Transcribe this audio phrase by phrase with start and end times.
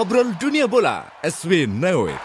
[0.00, 2.16] Ngobrol Dunia Bola, Eswin Nawit.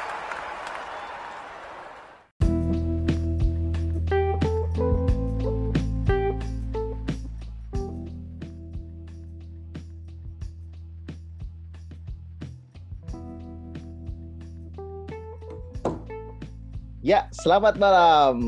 [17.04, 18.40] Ya, selamat malam.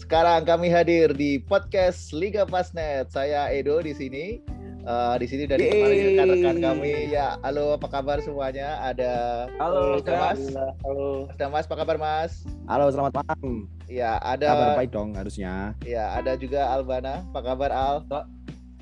[0.00, 3.12] Sekarang kami hadir di podcast Liga Pasnet.
[3.12, 4.40] Saya Edo di sini.
[4.88, 7.12] Uh, di sini dari kemarin rekan-rekan kami.
[7.12, 8.80] Ya, halo apa kabar semuanya?
[8.80, 10.40] Ada Halo, Ada Mas.
[10.80, 11.28] Halo.
[11.28, 12.32] Ada Mas, apa kabar Mas?
[12.64, 13.68] Halo, selamat malam.
[13.84, 15.76] Ya, Kabar ada baik dong harusnya.
[15.84, 17.20] ya, ada juga Albana.
[17.28, 17.96] Apa kabar Al?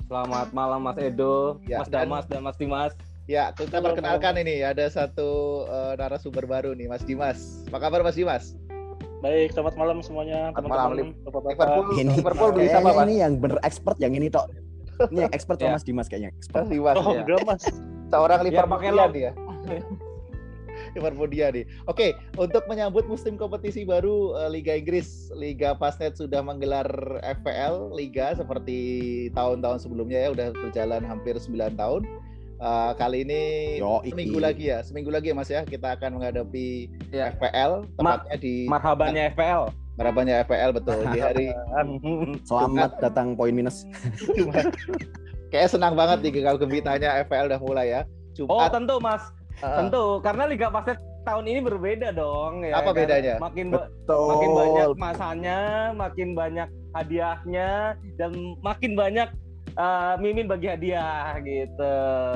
[0.07, 2.95] Selamat malam Mas Edo, Ya, Mas dan- Damas dan Mas Dimas.
[3.27, 5.27] Ya, kita Halo, perkenalkan ini ada satu
[5.67, 7.67] uh, narasumber baru nih, Mas Dimas.
[7.67, 8.55] Apa kabar Mas Dimas?
[9.19, 11.25] Baik, selamat malam semuanya Selamat malam, teman-teman.
[11.27, 11.51] Bapak-bapak.
[11.67, 13.03] Liverpool, Ini Liverpool beli kayaknya siapa, Mas?
[13.03, 14.47] ini yang bener expert yang ini tok.
[15.13, 15.73] Ini yang expert Ya.
[15.73, 16.65] Mas Dimas kayaknya expert.
[16.65, 16.95] Mas Dimas.
[16.97, 17.21] Oh, ya.
[17.23, 17.63] enggak Mas.
[18.07, 19.31] Seorang Liverpool pakai dia.
[20.95, 21.65] Liverpool dia nih.
[21.85, 26.87] Oke, untuk menyambut musim kompetisi baru eh, Liga Inggris, Liga Fastnet sudah menggelar
[27.21, 28.77] FPL Liga seperti
[29.33, 32.01] tahun-tahun sebelumnya ya, udah berjalan hampir 9 tahun.
[32.57, 33.41] Eh, kali ini
[33.77, 37.29] Yo, seminggu lagi ya, seminggu lagi ya Mas ya, kita akan menghadapi Ya.
[37.37, 39.63] FPL Ma- tepatnya di Marhabannya FPL.
[39.97, 41.47] Marabanya FPL betul di hari
[42.45, 43.81] Selamat datang poin minus.
[45.51, 48.01] kayak senang banget nih kalau gembitanya FPL udah mulai ya.
[48.37, 49.23] Oh, Jumat tentu Mas.
[49.57, 52.77] eh, Tentu karena Liga Basket tahun ini berbeda dong ya.
[52.77, 52.97] Apa kan?
[52.99, 53.41] bedanya?
[53.41, 54.27] Makin ba- Betul.
[54.29, 55.59] makin banyak masanya,
[55.91, 57.69] makin banyak hadiahnya
[58.15, 59.29] dan makin banyak
[59.73, 61.93] eh, mimin bagi hadiah gitu.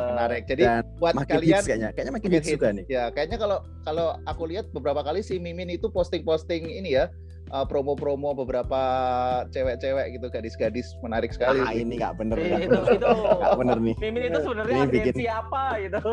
[0.10, 0.46] menarik.
[0.46, 1.90] Jadi Dan buat Makin kalian hits kayaknya.
[1.94, 2.56] Kayaknya makin Makin hits hits.
[2.58, 2.86] juga nih.
[2.88, 7.06] Ya, kayaknya kalau kalau aku lihat beberapa kali si Mimin itu posting-posting ini ya
[7.52, 8.82] uh, promo-promo beberapa
[9.50, 11.60] cewek-cewek gitu gadis-gadis menarik sekali.
[11.60, 12.36] Ah, ini nggak bener.
[12.36, 12.96] Eh, nggak itu bener.
[12.96, 13.96] itu Nggak bener nih.
[14.00, 16.00] mimin itu sebenarnya Ini bikin- agensi apa gitu.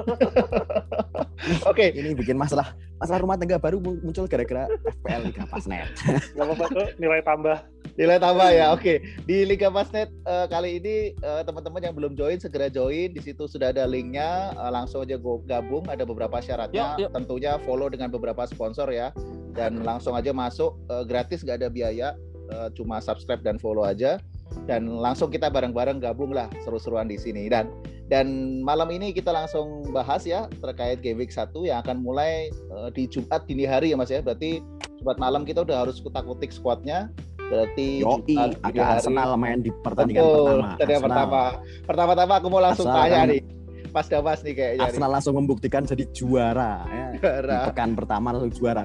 [1.65, 4.67] Oke, Ini bikin masalah masalah rumah tangga baru mun- muncul gara-gara
[4.99, 5.87] FPL Liga Pasnet.
[6.35, 7.57] Enggak apa-apa tuh, nilai tambah.
[7.95, 8.67] nilai tambah ya.
[8.71, 13.11] Oke, di Liga Basnet uh, kali ini uh, teman-teman yang belum join segera join.
[13.11, 14.51] Di situ sudah ada linknya.
[14.55, 15.87] Uh, langsung aja go gabung.
[15.87, 16.95] Ada beberapa syaratnya.
[16.95, 17.11] Yuk, yuk.
[17.13, 19.11] Tentunya follow dengan beberapa sponsor ya.
[19.59, 22.09] Dan langsung aja masuk uh, gratis nggak ada biaya.
[22.49, 24.23] Uh, cuma subscribe dan follow aja.
[24.65, 27.51] Dan langsung kita bareng-bareng gabung lah seru-seruan di sini.
[27.51, 27.69] Dan
[28.09, 32.89] dan malam ini kita langsung bahas ya terkait Game Week 1 yang akan mulai uh,
[32.89, 34.25] di Jumat dini hari ya Mas ya.
[34.25, 34.65] Berarti
[35.03, 37.13] Jumat malam kita udah harus kutak-kutik squadnya.
[37.49, 38.97] Berarti Yoi, Jumat ada hari.
[39.05, 40.69] Arsenal main di pertandingan Betul, pertama.
[40.73, 41.41] pertandingan pertama.
[41.85, 43.43] Pertama-tama aku mau langsung Arsenal tanya kan- nih.
[43.89, 44.89] Pas Damas nih kayaknya nih.
[44.89, 46.85] Arsenal langsung membuktikan jadi juara.
[46.89, 47.07] Ya.
[47.13, 47.59] Di Juara.
[47.73, 48.85] pekan pertama langsung juara.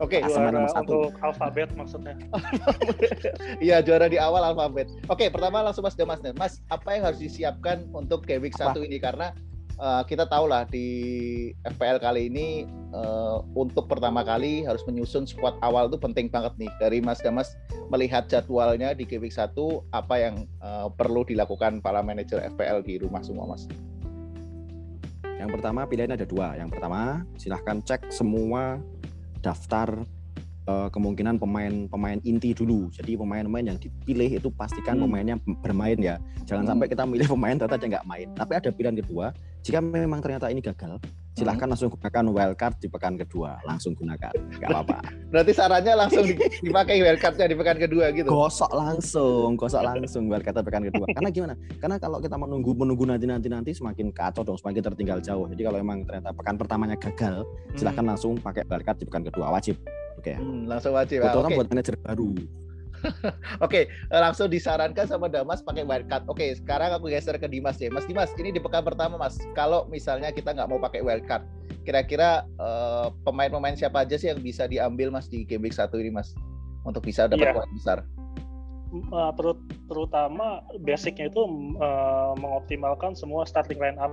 [0.00, 0.80] Oke, Arsenal Juara nomor satu.
[0.96, 2.14] untuk alfabet maksudnya.
[3.64, 4.88] iya juara di awal alfabet.
[5.12, 6.32] Oke, pertama langsung Mas Damas nih.
[6.40, 8.80] Mas, apa yang harus disiapkan untuk Game Week Apa?
[8.80, 9.36] 1 ini karena
[9.76, 10.88] eh, kita tahu lah di
[11.68, 12.64] FPL kali ini
[12.96, 16.72] eh, untuk pertama kali harus menyusun squad awal itu penting banget nih.
[16.80, 17.52] Dari Mas Damas
[17.92, 19.52] melihat jadwalnya di Game Week 1
[19.92, 23.68] apa yang eh, perlu dilakukan para manajer FPL di rumah semua, Mas?
[25.36, 26.56] Yang pertama pilihan ada dua.
[26.56, 28.80] Yang pertama silahkan cek semua
[29.40, 30.04] daftar
[30.68, 32.92] eh, kemungkinan pemain-pemain inti dulu.
[32.94, 35.08] Jadi pemain-pemain yang dipilih itu pastikan Hmm.
[35.08, 36.20] pemainnya bermain ya.
[36.46, 36.70] Jangan Hmm.
[36.76, 38.28] sampai kita milih pemain ternyata dia nggak main.
[38.36, 39.34] Tapi ada pilihan kedua.
[39.60, 40.96] Jika memang ternyata ini gagal,
[41.32, 41.72] silahkan Hmm.
[41.72, 43.60] langsung gunakan wildcard di pekan kedua.
[43.62, 44.98] Langsung gunakan, nggak apa-apa.
[45.32, 48.26] Berarti sarannya langsung di- dipakai wildcardnya di pekan kedua gitu.
[48.26, 51.06] gosok langsung, gosok langsung wildcard di pekan kedua.
[51.12, 51.54] Karena gimana?
[51.76, 55.44] Karena kalau kita menunggu menunggu nanti nanti nanti semakin kacau dong, semakin tertinggal jauh.
[55.46, 59.76] Jadi kalau memang ternyata pekan pertamanya gagal, silahkan langsung pakai wildcard di pekan kedua wajib
[60.16, 61.20] oke Hmm, langsung wajib.
[61.20, 62.28] Ah, terutama Oke, buat manajer baru
[63.64, 66.28] Oke, eh, langsung disarankan sama Damas pakai wildcard.
[66.28, 67.88] Oke, sekarang aku geser ke Dimas ya.
[67.88, 69.36] Mas Dimas, ini di pekan pertama Mas.
[69.56, 71.44] Kalau misalnya kita nggak mau pakai wildcard,
[71.84, 76.12] kira-kira eh, pemain-pemain siapa aja sih yang bisa diambil Mas di Game Week 1 ini
[76.12, 76.32] Mas?
[76.84, 77.56] Untuk bisa dapat Iya.
[77.56, 77.98] poin besar.
[78.90, 81.46] Uh, terut- terutama basicnya itu
[81.78, 84.10] uh, mengoptimalkan semua starting line up.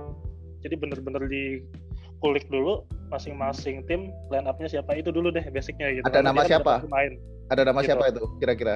[0.62, 1.26] Jadi bener-bener
[2.18, 6.02] dikulik dulu masing-masing tim line up-nya siapa itu dulu deh basicnya gitu.
[6.04, 6.74] Ada Nanti nama siapa?
[6.90, 7.12] Main.
[7.46, 7.88] Ada nama Gitu.
[7.88, 8.74] siapa itu kira-kira?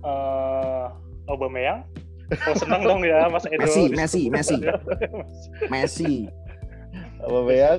[0.00, 0.88] Uh,
[1.28, 1.84] Aubameyang.
[2.26, 3.62] Oh senang dong ya Mas Edo.
[3.62, 4.56] Messi Messi Messi
[5.72, 6.12] Messi
[7.22, 7.78] Aubameyang.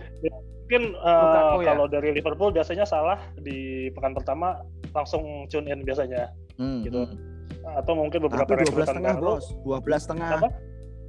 [0.64, 1.68] Mungkin uh, Lukaku ya?
[1.68, 4.62] kalau dari Liverpool biasanya salah di pekan pertama
[4.94, 6.32] langsung tune in biasanya.
[6.56, 7.02] Hmm, Gitu.
[7.02, 7.76] hmm.
[7.76, 9.26] Atau mungkin beberapa tapi 12 rekrutan setengah baru.
[9.36, 9.46] bos
[9.84, 10.48] 12 setengah Apa?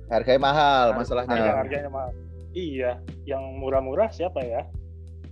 [0.09, 1.35] Harganya mahal masalahnya.
[1.37, 2.11] Harga harganya mahal.
[2.59, 2.91] Iya,
[3.25, 4.67] yang murah-murah siapa ya?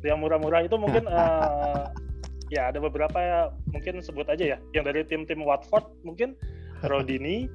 [0.01, 1.85] Yang murah-murah itu mungkin eh,
[2.49, 3.39] ya ada beberapa ya
[3.69, 4.59] mungkin sebut aja ya.
[4.71, 6.39] Yang dari tim-tim Watford mungkin
[6.83, 7.51] Rodini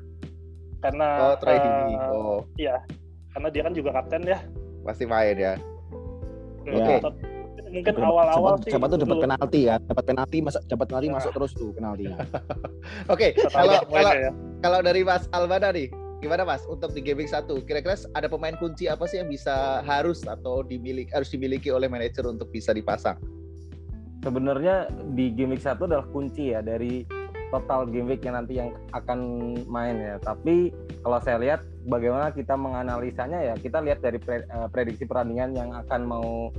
[0.84, 1.94] karena Oh, Troy Deeney.
[1.94, 2.40] eh, Oh.
[3.30, 4.38] karena dia kan juga kapten ya.
[4.82, 5.54] pasti main ya.
[6.62, 6.94] Ya, Oke.
[6.98, 7.18] tetap-
[7.66, 8.70] Mungkin awal-awal sih.
[8.70, 11.14] siapa tuh dapat penalti ya dapat penalti masa dapat penalti Nah.
[11.18, 12.06] masuk terus tuh penalti
[13.12, 14.30] Oke, Setelah kalau kalau ya.
[14.62, 15.90] kalau dari Mas Albana nih,
[16.26, 17.62] gimana Mas untuk di gaming satu?
[17.62, 22.26] Kira-kira ada pemain kunci apa sih yang bisa harus atau dimiliki harus dimiliki oleh manajer
[22.26, 23.14] untuk bisa dipasang?
[24.26, 27.06] sebenarnya di week 1 adalah kunci ya dari
[27.54, 29.18] total game week yang nanti yang akan
[29.70, 30.18] main ya.
[30.18, 30.74] Tapi
[31.06, 35.70] kalau saya lihat bagaimana kita menganalisanya ya kita lihat dari pre- eh, prediksi pertandingan yang
[35.70, 36.50] akan mau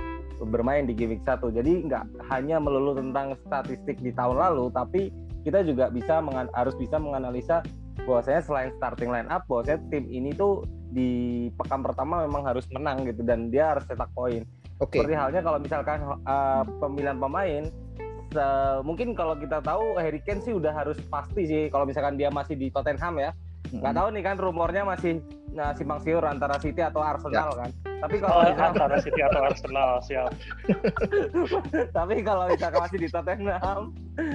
[0.48, 1.52] bermain di game week 1.
[1.52, 5.12] Jadi nggak hanya melulu tentang statistik di tahun lalu, tapi
[5.44, 6.24] kita juga bisa
[6.56, 7.60] harus bisa menganalisa
[8.06, 13.04] bahwasanya selain starting line up, bahwasanya tim ini tuh di pekan pertama memang harus menang
[13.04, 14.44] gitu dan dia harus cetak poin.
[14.78, 15.02] Oke.
[15.02, 17.66] Seperti halnya kalau misalkan uh, pemilihan pemain,
[18.30, 22.30] se- mungkin kalau kita tahu Harry Kane sih udah harus pasti sih kalau misalkan dia
[22.30, 23.30] masih di Tottenham ya.
[23.68, 25.20] Nggak tahu nih kan rumornya masih
[25.52, 27.70] nah, simpang siur antara City atau Arsenal kan.
[27.98, 30.30] Tapi kalau Oh, misalkan, antara City atau Arsenal siap.
[31.96, 33.80] tapi kalau misalkan masih di Tottenham,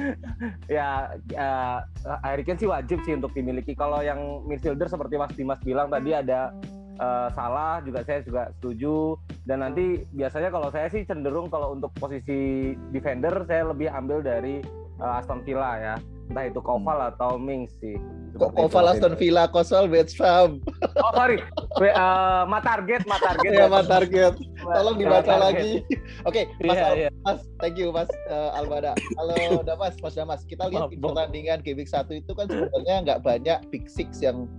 [0.75, 1.79] ya uh,
[2.27, 3.71] Harry Kane sih wajib sih untuk dimiliki.
[3.73, 6.51] Kalau yang midfielder seperti Mas Dimas bilang tadi ada
[6.99, 9.17] uh, Salah juga saya juga setuju
[9.47, 14.59] dan nanti biasanya kalau saya sih cenderung kalau untuk posisi defender saya lebih ambil dari
[14.99, 15.95] uh, Aston Villa ya
[16.25, 17.99] entah itu Koval atau Mings sih
[18.33, 19.13] Kok Koval Mas Aston.
[19.13, 20.57] Villa, Kosol West Ham.
[20.97, 21.37] oh sorry
[21.77, 24.33] We- uh, ma target ma target Ya, Mas target.
[24.57, 25.37] Tolong Ma dibaca target.
[25.37, 25.71] lagi.
[26.23, 27.09] Oke, Mas, Iya, Al- iya.
[27.21, 28.93] Mas, thank you Mas uh, Albada.
[28.95, 31.13] Kalau Damas, Mas Damas, kita lihat di Bang.
[31.13, 34.49] pertandingan Game Week 1 itu kan sebenarnya nggak banyak Big Six yang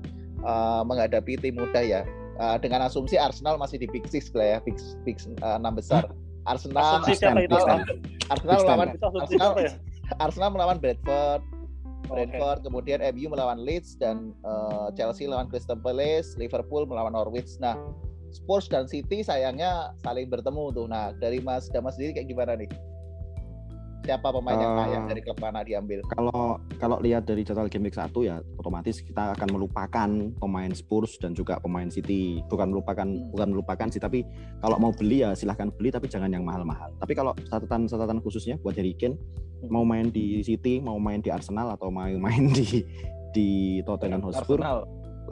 [0.40, 2.04] uh, menghadapi tim muda ya.
[2.34, 6.06] Uh, dengan asumsi Arsenal masih di Big Six lah ya, Big, big uh, enam besar.
[6.44, 7.50] Arsenal, Asumsi siapa itu?
[7.50, 7.78] Big Ten.
[8.28, 8.68] Arsenal Big Ten.
[8.68, 9.72] melawan Itu asumsi Arsenal, siapa ya?
[10.20, 11.53] Arsenal melawan Bradford, Oke.
[12.06, 17.56] Brentford, kemudian MU melawan Leeds dan uh, Chelsea melawan Crystal Palace, Liverpool melawan Norwich.
[17.58, 17.74] Nah,
[18.34, 20.86] Spurs dan City sayangnya saling bertemu tuh.
[20.90, 22.70] Nah, dari Mas Damas sendiri kayak gimana nih?
[24.04, 26.04] Siapa pemain yang Eh, layak dari klub mana diambil?
[26.06, 31.16] kalau kalau lihat dari jadwal game week 1 ya otomatis kita akan melupakan pemain Spurs
[31.16, 33.32] dan juga pemain City bukan melupakan Hmm.
[33.32, 34.20] bukan melupakan sih tapi
[34.60, 38.60] kalau mau beli ya silahkan beli tapi jangan yang mahal-mahal tapi kalau catatan catatan khususnya
[38.60, 39.72] buat Harry Kane Hmm.
[39.72, 42.84] mau main di City mau main di Arsenal atau mau main di
[43.32, 43.48] di
[43.82, 44.84] Tottenham Hotspur Arsenal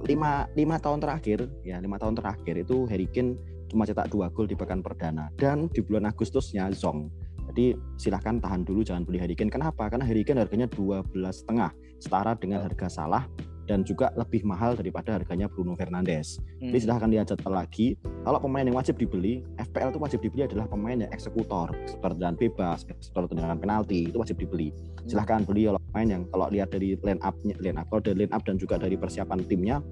[0.03, 3.37] lima lima tahun terakhir ya lima tahun terakhir itu Harry Kane
[3.69, 7.13] cuma cetak dua gol di pekan perdana dan di bulan Agustusnya Zong
[7.53, 9.93] jadi silahkan tahan dulu jangan beli Harry Kane kenapa?
[9.93, 11.69] Karena Harry Kane harganya 12 setengah
[12.01, 13.29] setara dengan harga Salah
[13.69, 16.41] dan juga lebih mahal daripada harganya Bruno Fernandes.
[16.59, 16.73] Hmm.
[16.73, 17.95] jadi silahkan lihat jadwal lagi.
[18.25, 22.35] Kalau pemain yang wajib dibeli FPL itu wajib dibeli adalah pemain yang eksekutor eksekutor dan
[22.35, 24.73] bebas eksekutor tendangan penalti itu wajib dibeli.
[25.07, 28.33] Silahkan beli kalau pemain yang kalau lihat dari line up line up kalau dari line
[28.33, 29.85] up dan juga dari persiapan timnya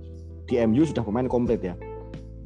[0.49, 1.77] di MU sudah pemain komplit ya.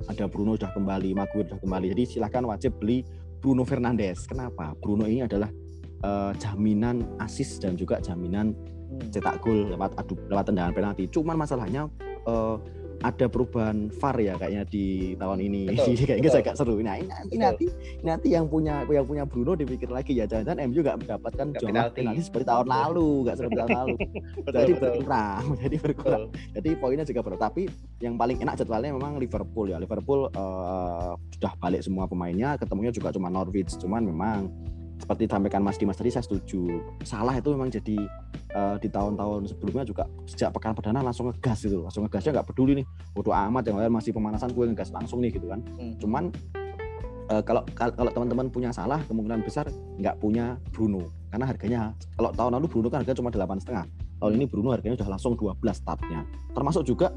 [0.05, 1.87] Ada Bruno sudah kembali Maguire sudah kembali.
[1.97, 3.07] Jadi silahkan wajib beli
[3.45, 4.25] Bruno Fernandes.
[4.25, 4.73] Kenapa?
[4.81, 5.53] Bruno ini adalah
[6.01, 8.57] eh, jaminan asis dan juga jaminan
[8.95, 9.11] Hmm.
[9.11, 11.05] cetak gol lewat adu lewat tendangan penalti.
[11.11, 11.91] Cuman masalahnya
[12.25, 12.57] eh,
[13.05, 15.63] ada perubahan VAR ya kayaknya di tahun ini.
[15.77, 16.41] Betul, kayaknya betul.
[16.41, 16.75] agak seru.
[16.81, 17.65] Nah ini nanti nanti
[18.01, 20.25] nanti yang punya yang punya Bruno dipikir lagi ya.
[20.25, 22.01] Jangan-jangan MU nggak mendapatkan jumlah penalti.
[22.01, 23.97] penalti seperti tahun lalu nggak seperti tahun lalu.
[24.45, 24.83] Betul, jadi betul.
[24.85, 26.23] berkurang jadi berkurang.
[26.29, 26.53] Betul.
[26.57, 27.63] jadi poinnya juga berat tapi
[28.01, 29.77] yang paling enak jadwalnya memang Liverpool ya.
[29.77, 32.57] Liverpool eh, sudah balik semua pemainnya.
[32.57, 33.77] Ketemunya juga cuma Norwich.
[33.77, 34.49] Cuman memang
[34.99, 36.81] seperti disampaikan Mas Dimas tadi saya setuju.
[37.03, 37.99] Salah itu memang jadi
[38.55, 42.83] eh, di tahun-tahun sebelumnya juga sejak pekan perdana langsung ngegas gitu langsung ngegasnya nggak peduli
[42.83, 42.87] nih.
[43.13, 45.61] Bodo amat yang lain masih pemanasan gue ngegas langsung nih gitu kan.
[45.77, 45.95] Hmm.
[45.99, 46.25] cuman
[47.31, 51.11] eh, kalau kalau teman-teman punya Salah kemungkinan besar nggak punya Bruno.
[51.29, 51.81] Karena harganya
[52.15, 53.85] kalau tahun lalu Bruno kan harganya cuma delapan setengah.
[54.23, 56.23] Tahun ini Bruno harganya udah langsung 12 startnya.
[56.55, 57.11] Termasuk juga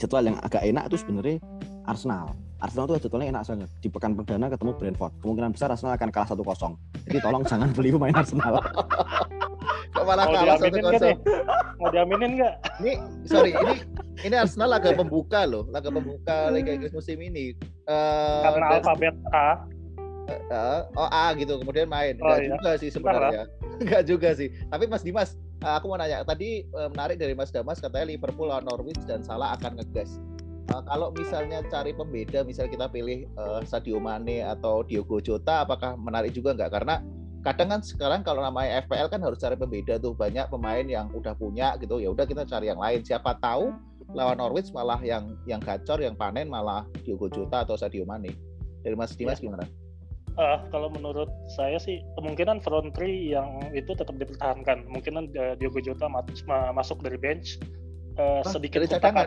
[0.00, 1.36] jadwal yang agak enak itu sebenarnya
[1.84, 6.10] Arsenal Arsenal tuh jadwalnya enak banget di pekan perdana ketemu Brentford kemungkinan besar Arsenal akan
[6.10, 6.42] kalah 1-0
[7.06, 8.58] jadi tolong jangan beli pemain Arsenal
[9.88, 11.08] Kok malah Mau kalah satu diaminin nggak kosong?
[11.08, 11.16] nih?
[11.74, 12.54] Mau diaminin nggak?
[12.78, 12.92] Ini
[13.24, 13.74] sorry, ini
[14.20, 17.56] ini Arsenal laga pembuka loh, laga pembuka Liga Inggris musim ini.
[17.88, 19.48] Eh, Karena dan- alfabet A.
[20.28, 22.20] eh, oh A gitu, kemudian main.
[22.20, 22.50] Oh, Enggak iya.
[22.52, 23.42] juga sih sebenarnya.
[23.80, 24.48] Enggak juga sih.
[24.68, 26.20] Tapi Mas Dimas, aku mau nanya.
[26.20, 30.20] Tadi menarik dari Mas Damas katanya Liverpool lawan Norwich dan Salah akan ngegas.
[30.68, 35.96] Eh, kalau misalnya cari pembeda, misalnya kita pilih eh, Sadio Mane atau Diogo Jota, apakah
[35.96, 36.70] menarik juga nggak?
[36.70, 37.00] Karena
[37.40, 41.38] kadang kan sekarang kalau namanya FPL kan harus cari pembeda tuh banyak pemain yang udah
[41.38, 43.70] punya gitu ya udah kita cari yang lain siapa tahu
[44.10, 48.34] lawan Norwich malah yang yang gacor yang panen malah Diogo Jota atau Sadio Mane
[48.82, 49.64] dari Mas Dimas gimana?
[50.38, 54.86] Eh, kalau menurut saya sih kemungkinan front three yang itu tetap dipertahankan.
[54.86, 56.06] Kemungkinan eh, Diogo Jota
[56.74, 57.58] masuk dari bench
[58.18, 59.26] eh, Hah, sedikit dari cadangan?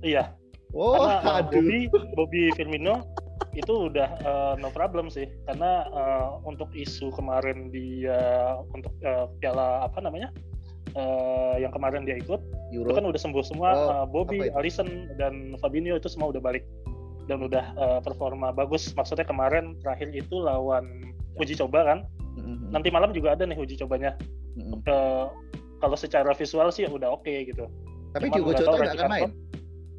[0.00, 0.32] Iya,
[0.70, 1.50] Oh, karena eh, aduh.
[1.50, 1.78] Bobby,
[2.14, 3.02] Bobby Firmino
[3.58, 9.82] itu udah uh, no problem sih karena uh, untuk isu kemarin dia untuk uh, piala
[9.82, 10.30] apa namanya
[10.94, 12.38] uh, yang kemarin dia ikut
[12.70, 12.94] Euro.
[12.94, 16.62] itu kan udah sembuh semua oh, uh, Bobby, Alisson dan Fabinho itu semua udah balik
[17.26, 21.98] dan udah uh, performa bagus maksudnya kemarin terakhir itu lawan uji coba kan
[22.38, 22.70] mm-hmm.
[22.70, 24.14] nanti malam juga ada nih uji cobanya
[24.54, 24.86] mm-hmm.
[24.86, 25.26] uh,
[25.82, 27.66] kalau secara visual sih udah oke okay, gitu
[28.14, 29.30] tapi Diogo Jota nggak akan main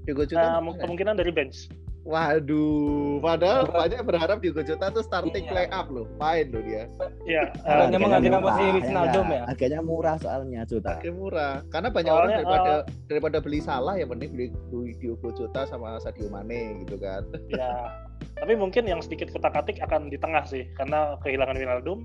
[0.05, 1.69] Diogo Jota uh, kemungkinan dari bench
[2.01, 5.51] Waduh, padahal banyak berharap Diogo Jota tuh starting iya.
[5.53, 6.89] play up loh, main loh dia.
[7.29, 9.43] Iya, uh, menggantikan posisi Wijnaldum ya.
[9.45, 10.97] Harganya murah soalnya Jota.
[10.97, 14.97] Harganya murah, karena banyak soalnya, orang daripada uh, daripada beli salah ya mending beli, beli
[14.97, 17.21] Diogo Jota sama Sadio Mane gitu kan.
[17.53, 17.93] Iya,
[18.33, 22.01] tapi mungkin yang sedikit kutak-atik akan di tengah sih, karena kehilangan Wijnaldum,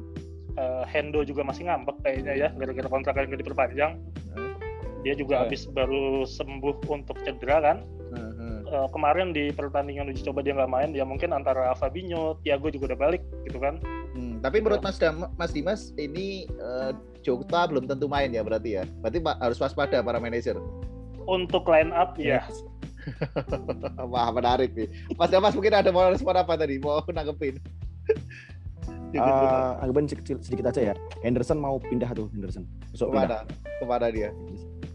[0.60, 3.92] uh, Hendo juga masih ngambek kayaknya ya, gara-gara kontrak yang diperpanjang.
[4.36, 4.45] Hmm.
[5.06, 5.70] Dia juga habis ya.
[5.70, 7.78] baru sembuh untuk cedera kan.
[8.10, 8.36] Hmm
[8.70, 12.94] uh, kemarin di pertandingan uji coba dia nggak main ya mungkin antara Fabinho, Thiago juga
[12.94, 13.78] udah balik gitu kan.
[14.16, 18.80] Hmm, tapi menurut Mas Dam, Mas Dimas ini uh, Jota belum tentu main ya berarti
[18.80, 18.84] ya.
[19.02, 20.58] Berarti harus waspada para manajer.
[21.26, 22.46] Untuk line up ya.
[24.12, 24.88] Wah menarik nih.
[25.14, 26.78] Mas Damas mungkin ada mau respon apa tadi?
[26.78, 27.58] Mau nanggepin?
[29.16, 30.94] uh, anggapin sedikit, sedikit aja ya.
[31.22, 32.66] Henderson mau pindah tuh Henderson.
[32.90, 33.26] Besok Ke mana?
[33.26, 33.42] Pindah.
[33.78, 34.30] Ke mana dia?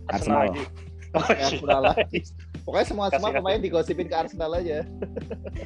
[0.09, 0.49] Arsenal.
[0.49, 0.65] Arsenal.
[1.11, 2.23] Oh, Arsenal lagi.
[2.63, 4.87] Pokoknya semua semua pemain digosipin ke Arsenal aja.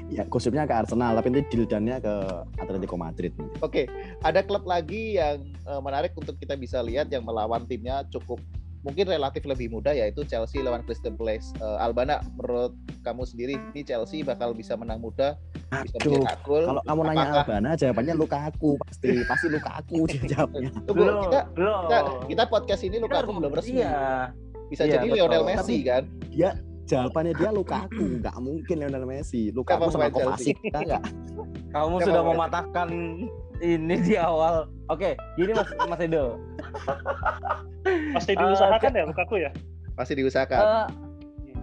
[0.10, 2.16] ya, gosipnya ke Arsenal, tapi nanti deal ke
[2.58, 3.30] Atletico Madrid.
[3.62, 3.86] Oke, okay.
[4.26, 8.42] ada klub lagi yang uh, menarik untuk kita bisa lihat yang melawan timnya cukup
[8.86, 11.50] mungkin relatif lebih mudah yaitu Chelsea lawan Crystal Palace.
[11.58, 15.34] Uh, Albana, menurut kamu sendiri ini Chelsea bakal bisa menang mudah?
[15.82, 17.42] Bisa Aduh, kalau kamu nanya Apakah...
[17.50, 20.70] Albana, jawabannya Lukaku pasti pasti Lukaku dia jawabnya.
[20.86, 21.98] Tunggu, kita, kita,
[22.30, 23.82] kita podcast ini Lukaku belum resmi.
[23.82, 24.30] Iya.
[24.70, 25.18] Bisa iya, jadi betul.
[25.18, 26.04] Lionel Messi Tapi, kan?
[26.34, 26.50] Dia
[26.86, 31.02] jawabannya dia Lukaku nggak mungkin Lionel Messi Lukaku sama Kovacic enggak
[31.74, 32.90] kamu sudah mematahkan
[33.60, 36.38] ini di awal oke gini mas mas Edo
[38.16, 39.52] pasti diusahakan uh, ya Lukaku ya?
[39.96, 40.60] Pasti diusahakan.
[40.60, 40.88] Uh,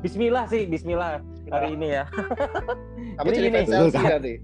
[0.02, 2.04] Bismillah sih Bismillah hari ini ya.
[3.16, 4.34] Kamu jadi ini Chelsea nanti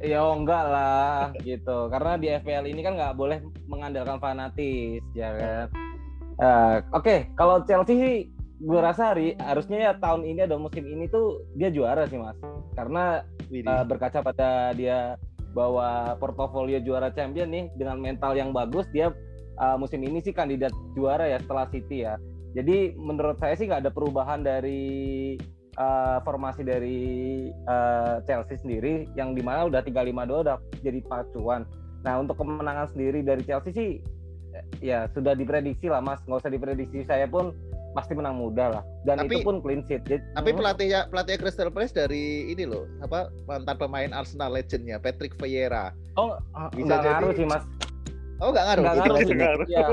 [0.00, 1.92] ya oh, enggak lah gitu.
[1.92, 5.66] Karena di FPL ini kan nggak boleh mengandalkan fanatis ya kan?
[6.36, 8.16] Uh, oke okay, kalau Chelsea sih
[8.56, 12.36] gue rasa hari harusnya ya tahun ini atau musim ini tuh dia juara sih mas.
[12.72, 13.20] Karena
[13.52, 15.20] uh, berkaca pada dia
[15.52, 19.12] bawa portofolio juara champion nih dengan mental yang bagus dia
[19.60, 22.16] uh, musim ini sih kandidat juara ya setelah City ya
[22.56, 25.36] jadi menurut saya sih nggak ada perubahan dari
[25.76, 27.00] uh, formasi dari
[27.68, 31.68] uh, Chelsea sendiri yang di mana udah 352 udah jadi pacuan
[32.04, 33.90] nah untuk kemenangan sendiri dari Chelsea sih
[34.80, 37.52] ya sudah diprediksi lah mas nggak usah diprediksi saya pun
[37.96, 40.04] pasti menang muda lah dan tapi, itu pun clean sheet.
[40.04, 45.00] Jadi, tapi pelatih ya pelatih Crystal Palace dari ini loh apa mantan pemain Arsenal legendnya
[45.00, 45.96] Patrick Vieira.
[46.20, 46.36] Oh
[46.76, 47.64] bisa nggak ngaruh sih mas.
[48.40, 48.82] Oh nggak ngaruh.
[48.84, 49.36] Nggak ngaruh sih.
[49.72, 49.84] Ya,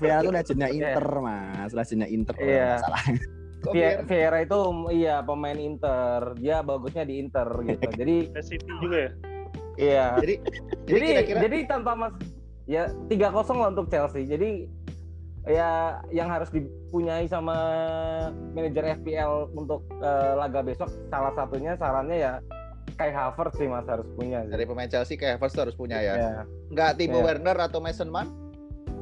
[0.00, 0.76] Vieira itu legendnya iya.
[0.96, 2.70] Inter mas, legendnya Inter iya.
[2.80, 3.02] masalah.
[4.08, 4.58] Vieira itu
[4.92, 7.88] iya pemain Inter, dia bagusnya di Inter gitu.
[7.92, 9.10] Jadi City juga ya.
[9.74, 10.06] Iya.
[10.22, 10.34] Jadi
[10.88, 11.08] jadi
[11.44, 12.14] jadi tanpa mas
[12.64, 14.24] ya tiga kosong lah untuk Chelsea.
[14.24, 14.64] Jadi
[15.44, 17.52] ya yang harus dipunyai sama
[18.56, 22.32] manajer FPL untuk uh, laga besok salah satunya sarannya ya
[22.94, 24.46] Kai Havertz sih mas harus punya.
[24.46, 26.14] Dari pemain Chelsea Kai Havertz harus punya ya.
[26.14, 26.42] Yeah.
[26.70, 27.26] Nggak Timo yeah.
[27.26, 28.30] Werner atau Mason Mount?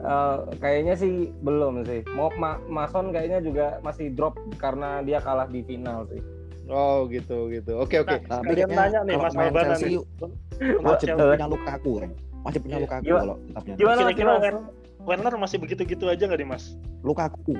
[0.02, 2.02] Uh, kayaknya sih belum sih.
[2.18, 6.18] Mau Ma Mason kayaknya juga masih drop karena dia kalah di final sih.
[6.66, 7.78] Oh gitu gitu.
[7.78, 8.26] Oke okay, oke.
[8.26, 8.30] Okay.
[8.30, 10.00] Nah, Kalian nanya nih Mas nih.
[10.82, 12.11] Wajib punya Lukaku kan.
[12.42, 12.84] Wajib punya iya.
[12.87, 13.75] Lukaku kalau tetapnya.
[13.78, 14.32] Gimana kira-kira
[15.02, 16.78] Werner masih begitu-gitu aja nggak Dimas?
[17.02, 17.54] Lukaku.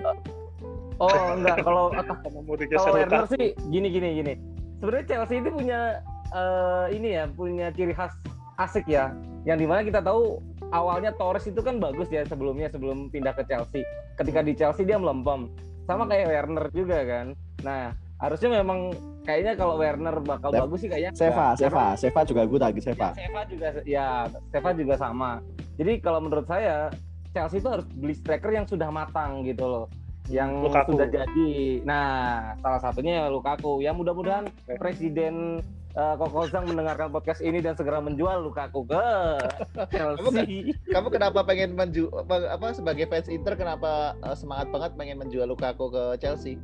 [1.03, 1.91] Oh enggak kalau
[2.71, 4.35] kalau Werner sih gini gini gini.
[4.83, 8.13] Sebenarnya Chelsea itu punya uh, ini ya punya ciri khas
[8.61, 9.13] asik ya.
[9.45, 10.41] Yang di mana kita tahu
[10.73, 13.85] awalnya Torres itu kan bagus ya sebelumnya sebelum pindah ke Chelsea.
[14.19, 15.49] Ketika di Chelsea dia melempem.
[15.87, 17.27] Sama kayak Werner juga kan.
[17.63, 18.95] Nah harusnya memang
[19.27, 20.63] kayaknya kalau Werner bakal Dep.
[20.67, 23.11] bagus sih kayaknya Seva, Seva, Seva juga gue lagi Seva.
[23.19, 24.07] Ya, Seva juga ya,
[24.55, 25.43] Seva juga sama.
[25.75, 26.91] Jadi kalau menurut saya
[27.35, 29.87] Chelsea itu harus beli striker yang sudah matang gitu loh
[30.31, 30.95] yang Lukaku.
[30.95, 31.53] sudah jadi.
[31.83, 33.83] Nah, salah satunya Lukaku.
[33.83, 34.79] Ya mudah-mudahan okay.
[34.79, 35.59] Presiden
[35.97, 39.05] uh, Koko Zhang mendengarkan podcast ini dan segera menjual Lukaku ke
[39.95, 40.23] Chelsea.
[40.23, 40.41] Kamu,
[40.89, 45.93] kamu kenapa pengen menjual apa sebagai fans Inter kenapa uh, semangat banget pengen menjual Lukaku
[45.93, 46.57] ke Chelsea?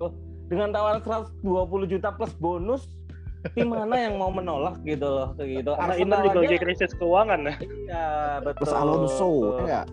[0.00, 0.12] Oh,
[0.48, 2.88] dengan tawaran 120 juta plus bonus
[3.56, 7.56] tim mana yang mau menolak gitu loh gitu karena Inter juga lagi krisis keuangan ya
[7.88, 8.08] iya
[8.44, 9.30] betul plus Alonso
[9.64, 9.86] enggak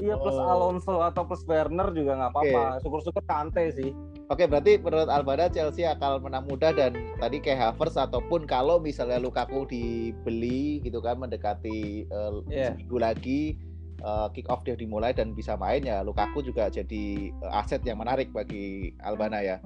[0.00, 0.48] iya plus oh.
[0.48, 2.80] Alonso atau plus Werner juga nggak apa-apa okay.
[2.80, 3.90] syukur-syukur Kante sih
[4.26, 9.22] Oke, berarti menurut Albada Chelsea akan menang mudah dan tadi kayak Havertz ataupun kalau misalnya
[9.22, 12.74] Lukaku dibeli gitu kan mendekati uh, Iya.
[12.74, 13.54] seminggu lagi
[14.02, 18.02] uh, kick off dia dimulai dan bisa main ya Lukaku juga jadi uh, aset yang
[18.02, 19.62] menarik bagi Albana ya.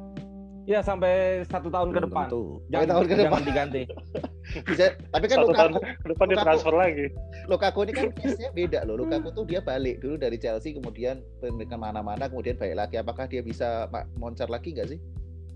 [0.69, 2.27] Ya sampai satu tahun ke Belum depan.
[2.29, 2.43] tentu.
[2.69, 3.83] Jangan, tahun ke jangan diganti.
[4.69, 7.07] Bisa, tapi kan Satu tahun Lukaku, ke depan Lukaku- ditransfer lagi.
[7.47, 8.97] Lukaku ini kan case-nya beda loh.
[8.99, 12.95] Lukaku tuh dia balik dulu dari Chelsea kemudian ke mana-mana kemudian balik lagi.
[12.99, 13.87] Apakah dia bisa
[14.19, 14.99] moncer lagi nggak sih?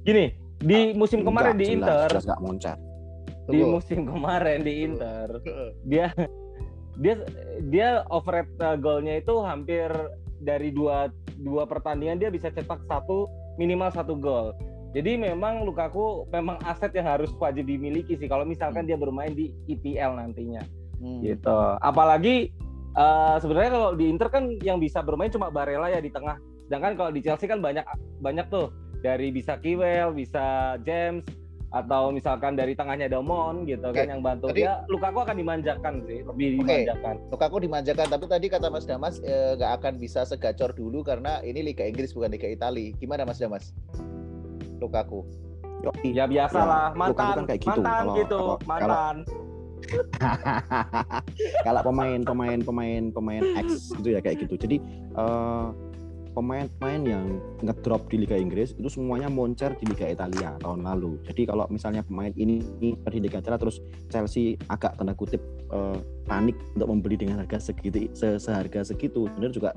[0.05, 0.31] Gini,
[0.61, 2.79] di musim kemarin Enggak, di jelas, Inter, jelas nggak moncat.
[3.45, 5.29] di musim kemarin di Inter,
[5.93, 6.09] dia
[6.97, 7.15] dia
[7.69, 9.93] dia overrate uh, golnya itu hampir
[10.41, 13.29] dari dua dua pertandingan dia bisa cetak satu
[13.61, 14.57] minimal satu gol.
[14.95, 19.51] Jadi memang Lukaku memang aset yang harus wajib dimiliki sih kalau misalkan dia bermain di
[19.67, 20.63] IPL nantinya
[20.95, 21.21] Hmm.
[21.21, 21.59] gitu.
[21.83, 22.55] Apalagi
[22.95, 26.39] uh, sebenarnya kalau di Inter kan yang bisa bermain cuma Barella ya di tengah.
[26.65, 27.83] Sedangkan kalau di Chelsea kan banyak
[28.23, 28.71] banyak tuh
[29.03, 31.27] dari bisa Kiwell, bisa James
[31.69, 36.07] atau misalkan dari tengahnya Domon gitu Oke, kan yang bantu tadi- ya Lukaku akan dimanjakan
[36.07, 36.87] sih lebih Oke.
[36.87, 41.43] dimanjakan Lukaku dimanjakan tapi tadi kata Mas Damas eh, nggak akan bisa segacor dulu karena
[41.43, 42.95] ini Liga Inggris bukan Liga Italia.
[42.95, 43.75] Gimana Mas Damas?
[44.79, 45.21] Lukaku.
[45.85, 46.17] Yoi.
[46.17, 47.69] ya biasalah Ya, mantan Lukaku kan kayak gitu.
[47.77, 49.17] mantan Kalau- gitu kalau- mantan
[51.67, 54.77] kalau pemain pemain pemain pemain X gitu ya kayak gitu jadi
[55.13, 55.67] eh,
[56.33, 57.27] pemain-pemain yang
[57.61, 62.03] ngedrop di Liga Inggris itu semuanya moncer di Liga Italia tahun lalu jadi kalau misalnya
[62.03, 62.91] pemain ini di
[63.21, 63.79] Liga Italia terus
[64.09, 65.39] Chelsea agak tanda kutip
[65.69, 69.71] eh, panik untuk membeli dengan harga segitu se- seharga segitu benar juga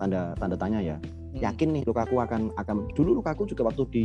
[0.00, 0.96] tanda tanda tanya ya.
[1.34, 4.04] Yakin nih Lukaku akan akan dulu Lukaku juga waktu di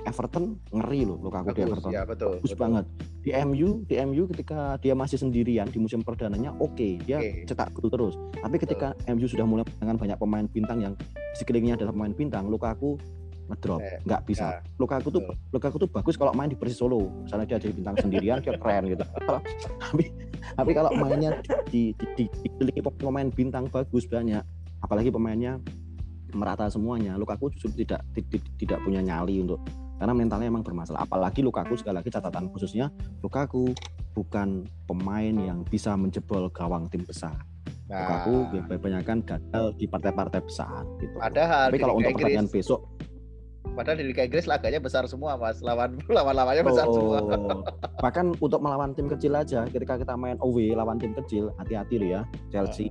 [0.00, 2.40] Everton ngeri loh Lukaku di Bagus, Everton ya betul.
[2.40, 2.60] bagus betul.
[2.60, 2.84] banget
[3.20, 7.44] di MU di MU ketika dia masih sendirian di musim perdananya oke dia Oke.
[7.44, 11.76] cetak gol terus tapi ketika MU sudah mulai dengan banyak pemain bintang yang di sekelilingnya
[11.76, 12.96] adalah pemain bintang Lukaku
[13.50, 17.56] ngedrop Eh, nggak bisa Lukaku tuh Lukaku tuh bagus kalau main di Persis Solo misalnya
[17.56, 19.42] dia jadi bintang sendirian dia keren gitu Kalau-
[19.84, 20.04] tapi
[20.40, 21.36] tapi kalau mainnya
[21.68, 24.40] di di, di, dikelilingi pemain bintang bagus banyak
[24.80, 25.60] apalagi pemainnya
[26.34, 27.14] merata semuanya.
[27.16, 29.62] Lukaku tidak ti- ti- tidak punya nyali untuk
[30.00, 31.04] karena mentalnya emang bermasalah.
[31.04, 32.88] Apalagi Lukaku sekali lagi catatan khususnya
[33.20, 33.76] Lukaku
[34.16, 37.36] bukan pemain yang bisa menjebol gawang tim besar.
[37.90, 38.34] Nah, Lukaku
[38.70, 41.16] kebanyakan gagal di partai-partai besar gitu.
[41.20, 42.80] Padahal tapi kalau untuk pertandingan Inggris, besok
[43.70, 45.60] padahal di Liga Inggris laganya besar semua Mas.
[45.60, 47.18] Lawan lawan lawannya besar semua.
[47.20, 47.62] Oh,
[48.04, 52.08] bahkan untuk melawan tim kecil aja ketika kita main away lawan tim kecil hati-hati loh
[52.08, 52.22] ya.
[52.50, 52.88] Chelsea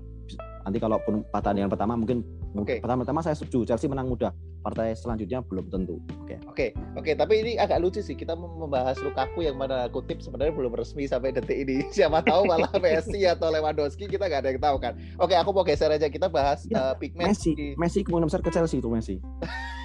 [0.67, 1.01] nanti kalau
[1.33, 2.21] pertandingan pertama mungkin
[2.51, 2.79] Oke.
[2.79, 7.39] pertama pertama saya setuju Chelsea menang mudah partai selanjutnya belum tentu oke Oke, oke, tapi
[7.39, 11.31] ini agak lucu sih kita mem- membahas Lukaku yang mana kutip sebenarnya belum resmi sampai
[11.31, 11.87] detik ini.
[11.95, 14.93] Siapa tahu malah Messi atau Lewandowski kita nggak ada yang tahu kan.
[15.15, 18.41] Oke, aku mau geser aja kita bahas Ya, eh, pigment Messi di- Messi kemungkinan besar
[18.41, 19.15] ke Chelsea itu Messi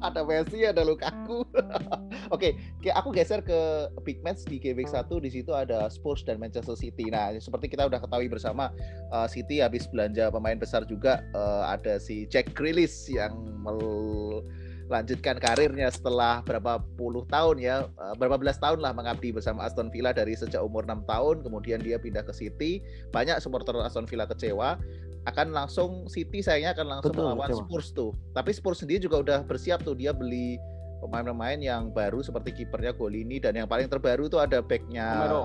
[0.00, 1.44] ada Messi, ada Lukaku.
[2.34, 6.24] Oke, ke- aku geser ke big match di Game Week 1 di situ ada Spurs
[6.24, 7.12] dan Manchester City.
[7.12, 8.72] Nah, seperti kita udah ketahui bersama
[9.12, 13.36] eh, City habis belanja pemain besar juga eh, ada si Jack Grealish yang
[14.88, 19.92] melanjutkan karirnya setelah berapa puluh tahun ya, eh, berapa belas tahun lah mengabdi bersama Aston
[19.92, 22.80] Villa dari sejak umur 6 tahun, kemudian dia pindah ke City.
[23.12, 24.80] Banyak supporter Aston Villa kecewa
[25.28, 27.60] akan langsung City sayangnya akan langsung Betul, melawan kecewa.
[27.68, 28.10] Spurs tuh.
[28.32, 30.56] Tapi Spurs sendiri juga udah bersiap tuh dia beli
[31.04, 35.44] pemain-pemain yang baru seperti kipernya Golini dan yang paling terbaru tuh ada backnya Romero.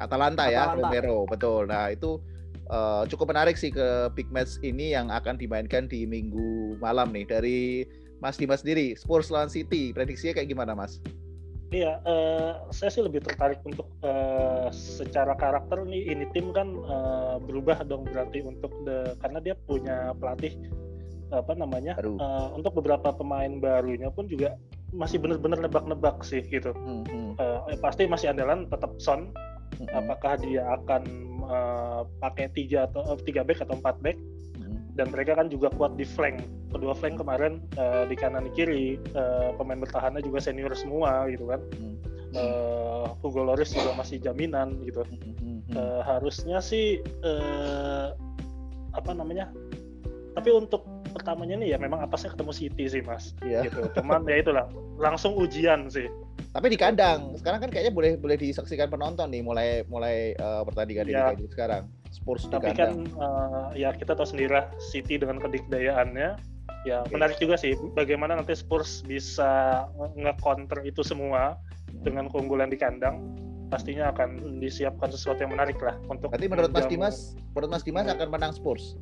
[0.00, 0.88] Atalanta, ya Atalanta.
[0.88, 1.62] Romero betul.
[1.68, 2.20] Nah itu
[2.68, 7.28] eh, cukup menarik sih ke big match ini yang akan dimainkan di minggu malam nih
[7.28, 7.60] dari
[8.22, 11.02] Mas Dimas sendiri Spurs lawan City prediksinya kayak gimana Mas?
[11.72, 17.36] Iya, eh, saya sih lebih tertarik untuk eh, secara karakter nih ini tim kan eh,
[17.40, 20.52] berubah dong berarti untuk the karena dia punya pelatih
[21.32, 22.20] apa namanya Baru.
[22.20, 24.52] eh, untuk beberapa pemain barunya pun juga
[24.92, 26.76] masih benar-benar nebak-nebak sih gitu.
[26.76, 29.32] Hmm, hmm, Eh, pasti masih andalan tetap Son.
[29.80, 31.02] hmm, Apakah dia akan
[31.48, 34.20] eh, pakai tiga atau tiga back atau empat back?
[34.92, 38.86] Dan mereka kan juga kuat di flank kedua flank kemarin eh, di kanan di kiri
[38.96, 41.60] eh, pemain bertahannya juga senior semua gitu kan
[42.32, 42.40] Hmm.
[42.40, 45.60] Eh, Hugo Lloris juga masih jaminan gitu Hmm.
[45.68, 48.08] Eh, harusnya sih eh,
[48.92, 49.52] apa namanya
[50.32, 53.66] tapi untuk pertamanya nih ya memang apasnya ketemu City sih mas Iya.
[53.66, 56.08] gitu cuman ya itulah langsung ujian sih
[56.50, 61.04] Tapi di kandang sekarang kan kayaknya boleh boleh disaksikan penonton nih mulai mulai eh, pertandingan
[61.04, 61.30] di Ya.
[61.30, 61.88] Inggris sekarang.
[62.10, 63.08] Spurs di tapi kandang.
[63.08, 63.24] kan
[63.72, 66.28] eh, ya kita tahu sendiri lah City dengan kedikdayaannya
[66.82, 67.14] ya Oke.
[67.14, 69.48] menarik juga sih bagaimana nanti Spurs bisa
[69.94, 71.56] nge- nge-counter itu semua
[71.98, 73.32] dengan keunggulan di kandang
[73.68, 77.16] pastinya akan disiapkan sesuatu yang menarik lah untuk Berarti menurut Mas Dimas,
[77.50, 79.00] menurut Mas Dimas akan menang Spurs.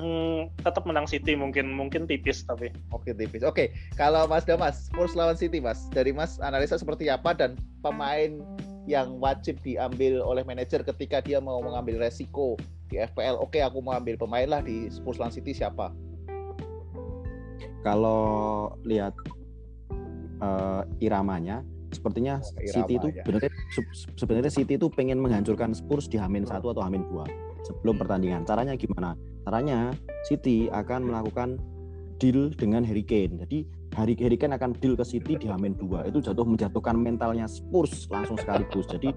[0.00, 3.44] Hmm, tetap menang City mungkin mungkin tipis tapi Oke tipis.
[3.44, 5.88] Oke, kalau Mas Damas, Spurs lawan City, Mas.
[5.92, 8.40] Dari Mas analisa seperti apa dan pemain
[8.88, 12.58] yang wajib diambil oleh manajer ketika dia mau mengambil resiko
[12.90, 13.38] di FPL.
[13.38, 15.94] Oke, aku mau ambil pemain lah di Spurs lawan City siapa?
[17.82, 19.14] Kalau lihat
[20.42, 21.62] eh, iramanya,
[21.94, 26.74] sepertinya Oh, City itu sebenarnya se- sebenarnya City itu pengen menghancurkan Spurs di Hamin satu
[26.74, 27.26] atau Hamin dua
[27.62, 28.42] sebelum pertandingan.
[28.42, 29.14] Caranya gimana?
[29.42, 29.90] Caranya
[30.26, 31.58] City akan melakukan
[32.22, 33.42] deal dengan Harry Kane.
[33.42, 33.66] Jadi
[33.98, 36.06] Harry, Harry Kane akan deal ke City di Hamin dua.
[36.06, 38.86] Itu jatuh menjatuhkan mentalnya Spurs langsung sekaligus.
[38.86, 39.10] Jadi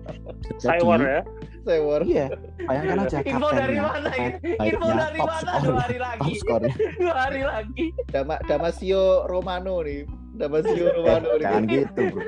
[0.57, 1.21] Cywar ya
[1.65, 2.01] Sewor.
[2.05, 2.29] Iya,
[2.65, 4.29] bayangkan aja Info dari kaptennya, mana ini?
[4.53, 5.51] Info baiknya, dari top mana?
[5.65, 6.69] Dua hari top lagi.
[7.01, 7.85] Dua hari lagi.
[8.13, 10.01] Dama, Damasio Romano nih.
[10.38, 11.45] Damasio Romano nih.
[11.45, 12.21] Jangan gitu, bro.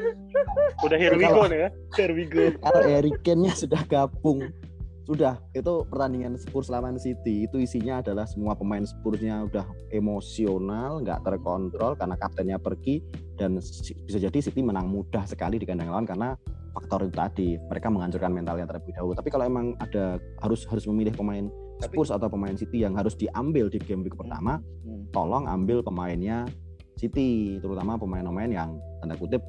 [0.86, 2.44] udah here we go nih ya Here we go.
[2.62, 4.50] Kalau Harry Kane-nya sudah gabung,
[5.08, 9.64] sudah itu pertandingan Spurs lawan City itu isinya adalah semua pemain Spursnya udah
[9.96, 13.00] emosional, nggak terkontrol karena kaptennya pergi
[13.40, 16.36] dan bisa jadi City menang mudah sekali di kandang lawan karena
[16.76, 19.16] faktor itu tadi mereka menghancurkan mentalnya terlebih dahulu.
[19.16, 21.48] Tapi kalau emang ada harus harus memilih pemain
[21.80, 25.08] Tapi- Spurs atau pemain City yang harus diambil di game week pertama, Hmm.
[25.16, 26.44] tolong ambil pemainnya
[27.00, 29.40] City, terutama pemain-pemain yang tanda kutip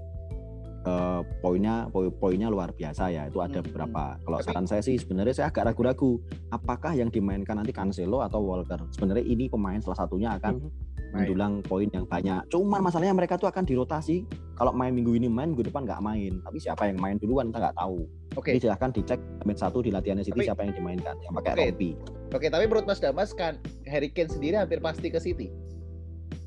[0.88, 3.29] eh, poinnya poin poinnya luar biasa ya.
[3.29, 4.16] Itu ada Hmm, beberapa.
[4.18, 6.16] Kalau saran saya sih sebenarnya saya agak ragu-ragu
[6.48, 8.81] apakah yang dimainkan nanti Cancelo atau Walker.
[8.90, 11.12] Sebenarnya ini pemain salah satunya akan Main.
[11.14, 12.48] mendulang poin yang banyak.
[12.48, 14.24] Cuman masalahnya mereka tuh akan dirotasi.
[14.57, 16.40] Kalau main minggu ini main, minggu depan nggak main.
[16.42, 17.98] Tapi siapa yang main duluan kita nggak tahu.
[18.35, 18.51] Oke.
[18.53, 21.14] Jadi silahkan dicek menit satu di latihannya City Tapi- siapa yang dimainkan.
[21.20, 21.62] Yang pakai Oke.
[21.66, 21.90] rompi.
[22.29, 25.48] Oke, tapi menurut Mas Damas kan Harry Kane sendiri hampir pasti ke City.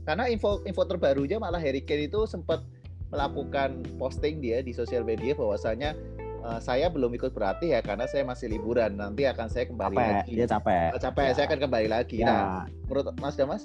[0.01, 2.61] Karena info info terbarunya malah Harry Kane itu sempat
[3.11, 5.93] melakukan posting dia di sosial media bahwasanya
[6.41, 8.95] "Eh, saya belum ikut berarti ya karena saya masih liburan.
[8.95, 10.31] Nanti akan saya kembali Capek, lagi.
[10.33, 10.89] dia capek.
[10.89, 11.33] Eh, capek, Ya.
[11.33, 12.17] saya akan kembali lagi.
[12.17, 12.41] Ya, Nah,
[12.83, 13.63] menurut Mas Damas?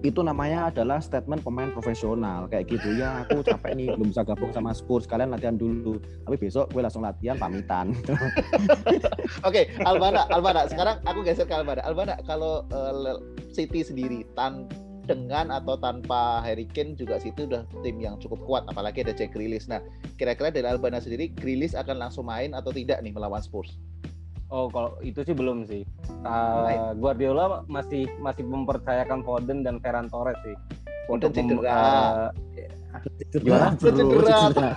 [0.00, 4.48] itu namanya adalah statement pemain profesional kayak gitu ya aku capek nih belum bisa gabung
[4.48, 7.92] sama Spurs kalian latihan dulu tapi besok gue langsung latihan pamitan
[9.48, 10.64] Oke, Albana, Albana.
[10.64, 11.80] Sekarang aku geser ke Albana.
[11.82, 14.68] Albana, kalau Le- City sendiri tan
[15.04, 19.36] dengan atau tanpa Harry Kane juga City udah tim yang cukup kuat, apalagi ada Jack
[19.36, 19.68] Grealish.
[19.68, 19.84] Nah,
[20.16, 23.76] kira-kira dari Albana sendiri, Grealish akan langsung main atau tidak nih melawan Spurs?
[24.52, 25.82] Oh, kalau itu sih belum sih.
[26.22, 30.54] Uh, Guardiola masih masih mempercayakan Foden dan Ferran Torres sih.
[31.10, 32.30] Foden cedera.
[33.34, 34.38] Bro, cedera.
[34.54, 34.70] Cedera.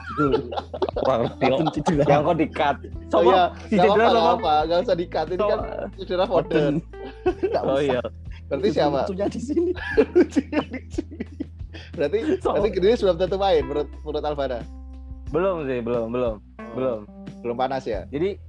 [2.10, 2.76] yang kok dikat.
[3.14, 5.26] Oh Coba iya, si cedera apa, nggak usah dikat.
[5.30, 5.60] Ini kan
[6.00, 6.82] cedera Foden.
[7.62, 8.02] Oh iya.
[8.48, 9.00] Berarti siapa?
[9.04, 9.72] Lucunya di sini.
[11.94, 14.60] berarti So- berarti Grealish belum tentu main menurut menurut Albana.
[15.28, 16.36] Belum sih, belum, belum,
[16.74, 17.00] belum.
[17.44, 18.08] Belum panas ya?
[18.08, 18.40] Jadi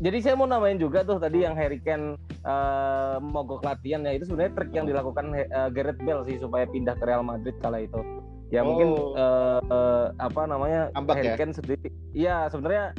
[0.00, 4.24] jadi saya mau namain juga tuh tadi yang Harry Kane eh, mogok latihan ya itu
[4.24, 8.00] sebenarnya trik yang dilakukan eh, Gareth Bale sih supaya pindah ke Real Madrid kala itu.
[8.48, 9.12] Ya mungkin Oh.
[9.12, 11.36] eh, eh, apa namanya Ambak Harry ya?
[11.36, 11.88] Kane sendiri.
[12.10, 12.96] Iya sebenarnya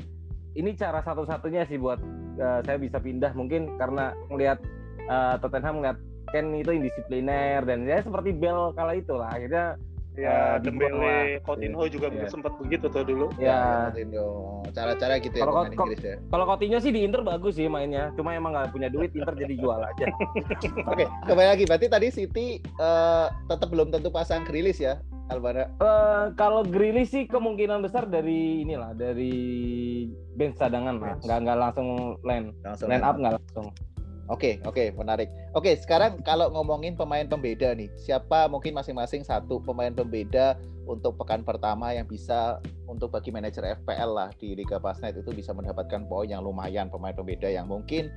[0.53, 1.97] ini cara satu-satunya sih buat
[2.37, 4.59] eh, saya bisa pindah mungkin karena melihat
[5.01, 5.97] eh, Tottenham melihat
[6.31, 9.75] Kane itu indisipliner dan ya seperti Bale kala itu lah akhirnya
[10.11, 10.59] ya lah.
[10.59, 12.27] Dembele Coutinho juga Iya.
[12.27, 14.59] sempat begitu tuh dulu ya Coutinho.
[14.71, 16.15] Cara-cara gitu ya Kalau Inggris ya.
[16.27, 19.55] kalau Coutinho sih di Inter bagus sih mainnya cuma emang nggak punya duit Inter jadi
[19.55, 20.07] jual aja.
[20.91, 21.63] Oke, kembali lagi.
[21.63, 25.71] Berarti tadi City eh, tetap belum tentu pasang Grealish ya, Albana.
[25.79, 29.31] Eh, kalau Grealish sih kemungkinan besar dari inilah dari
[30.35, 31.87] bench cadangan lah, nggak nggak langsung
[32.23, 33.67] line Langsung line line up nggak langsung.
[34.31, 35.27] Oke, oke, menarik.
[35.51, 40.55] Oke, sekarang kalau ngomongin pemain pembeda nih, siapa mungkin masing-masing satu pemain pembeda
[40.87, 45.51] untuk pekan pertama yang bisa untuk bagi manajer FPL lah di Liga Pasnet itu bisa
[45.51, 48.07] mendapatkan poin yang lumayan pemain pembeda yang mungkin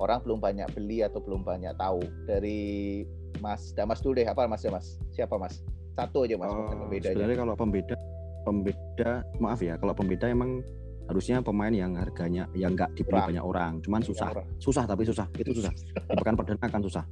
[0.00, 2.00] orang belum banyak beli atau belum banyak tahu.
[2.24, 3.04] Dari
[3.44, 4.96] Mas Damas dulu deh apa Mas Damas?
[5.12, 5.60] Siapa Mas?
[5.92, 7.12] Satu aja Mas pemain Oh, pembedanya.
[7.12, 7.96] sebenarnya kalau pembeda
[8.46, 10.64] pembeda maaf ya kalau pembeda emang
[11.08, 13.80] harusnya pemain yang harganya yang nggak dibeli banyak orang.
[13.80, 14.30] Cuman susah.
[14.60, 15.26] susah tapi susah.
[15.34, 15.72] Itu susah.
[15.72, 17.04] Di pekan perdana akan susah.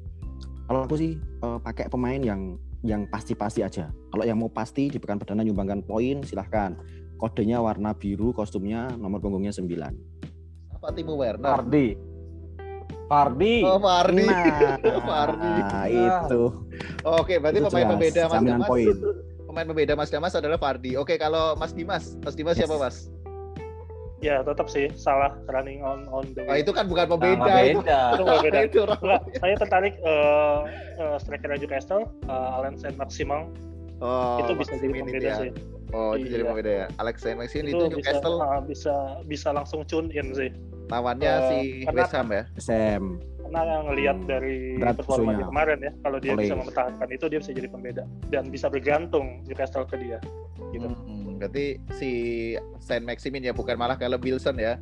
[0.68, 3.88] Kalau aku sih eh, pakai pemain yang yang pasti-pasti aja.
[4.12, 6.76] Kalau yang mau pasti di pekan perdana nyumbangkan poin silahkan.
[7.16, 9.64] Kodenya warna biru kostumnya nomor punggungnya 9
[10.76, 11.50] apa Timo Werner?
[11.50, 11.86] Fardi.
[13.08, 13.56] Fardi.
[13.64, 14.26] oh Fardi.
[14.28, 14.76] Nah,
[15.08, 15.50] Fardi.
[15.90, 16.42] itu.
[17.02, 18.68] Oke berarti Itu pemain jelas, pembeda Mas jaminan Damas.
[18.68, 18.94] poin.
[19.46, 20.92] Pemain pembeda Mas Damas adalah Fardi.
[20.94, 22.14] Oke kalau Mas Dimas.
[22.22, 22.68] Mas Dimas Yes.
[22.68, 23.08] siapa Mas
[24.18, 27.64] ya tetap sih salah running on on the way itu kan bukan Nah, pembeda nggak
[27.68, 27.78] itu.
[27.78, 28.00] beda.
[28.08, 28.58] Itu beda.
[28.64, 28.80] itu
[29.36, 30.60] saya tertarik eh
[30.96, 33.52] uh, striker Newcastle uh, Alan Saint Maximin
[33.96, 35.36] Oh, itu bisa jadi pembeda ya.
[35.38, 35.50] sih
[35.88, 36.50] Oh, itu jadi Iya.
[36.50, 36.86] pembeda ya.
[36.96, 38.36] Alex Saint Maximin itu itu bisa Newcastle.
[38.38, 40.50] ah, bisa bisa langsung tune in sih
[40.86, 41.56] Lawannya Eh, si
[41.88, 42.44] West Ham ya.
[42.56, 43.04] Sam
[43.46, 46.42] karena ngelihat Hmm, dari berat performa dia kemarin ya kalau dia Oleh.
[46.42, 50.18] bisa mempertahankan itu dia bisa jadi pembeda dan bisa bergantung Newcastle ke dia
[50.74, 52.10] gitu Hmm, berarti si
[52.80, 54.76] Saint Maximin ya bukan malah kalau Wilson ya.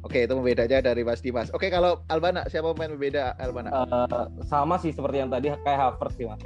[0.00, 1.52] Oke, itu pembedanya dari Mas Dimas.
[1.52, 3.68] Oke, kalau Albana siapa pemain pembeda Albana?
[3.68, 6.40] Eh, sama sih seperti yang tadi kayak Havertz sih mas.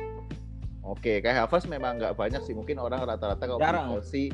[0.83, 2.51] Oke, kayak Havertz memang nggak banyak sih.
[2.51, 3.95] Mungkin orang rata-rata kalau Jarang.
[3.95, 4.25] beli Chelsea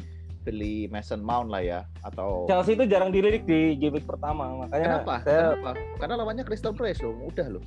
[0.40, 5.14] beli Mason Mount lah ya atau Chelsea itu jarang dilirik di game pertama makanya Kenapa?
[5.20, 5.70] saya Kenapa?
[6.00, 7.64] Karena lawannya Crystal Palace loh, mudah loh.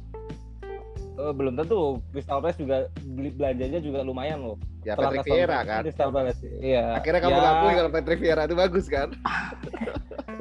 [1.13, 4.57] eh, belum tentu Crystal Palace juga beli belanjanya juga lumayan loh.
[4.83, 5.81] Ya Setelah Patrick Vieira kan.
[5.81, 6.43] Crystal Palace.
[6.59, 6.85] Iya.
[6.93, 9.09] Akhirnya kamu ya, ngakui kalau Patrick Vieira itu bagus kan?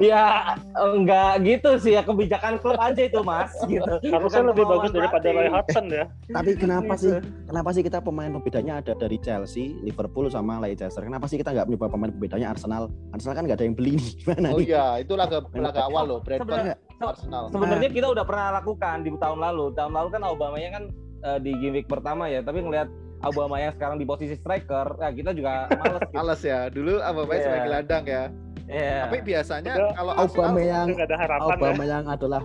[0.01, 3.85] Ya enggak gitu sih ya kebijakan klub aja itu mas gitu.
[4.01, 5.37] harusnya Bukan lebih bagus daripada pelatih.
[5.37, 7.03] Roy Hodgson ya tapi kenapa Gitu.
[7.03, 7.11] sih
[7.45, 11.69] kenapa sih kita pemain pembedanya ada dari Chelsea Liverpool sama Leicester kenapa sih kita nggak
[11.69, 14.85] mencoba pemain pembedanya Arsenal Arsenal kan nggak ada yang beli nih gimana Oh nih iya,
[14.97, 17.43] itu laga laga awal loh, Brentford Sebenarnya Arsenal.
[17.49, 19.65] sebenarnya kita udah pernah lakukan di tahun lalu.
[19.73, 20.83] Tahun lalu kan Aubameyang kan
[21.21, 22.89] eh, di game week pertama ya, tapi ngelihat
[23.23, 26.13] Aubameyang sekarang di posisi striker, ya kita juga males gitu.
[26.13, 27.39] Males ya, dulu apa Iya.
[27.39, 28.23] sebagai gelandang ya.
[28.63, 28.95] Iya.
[29.05, 32.43] Tapi biasanya Udah, kalau Aubameyang nggak ada harapan ya Aubameyang adalah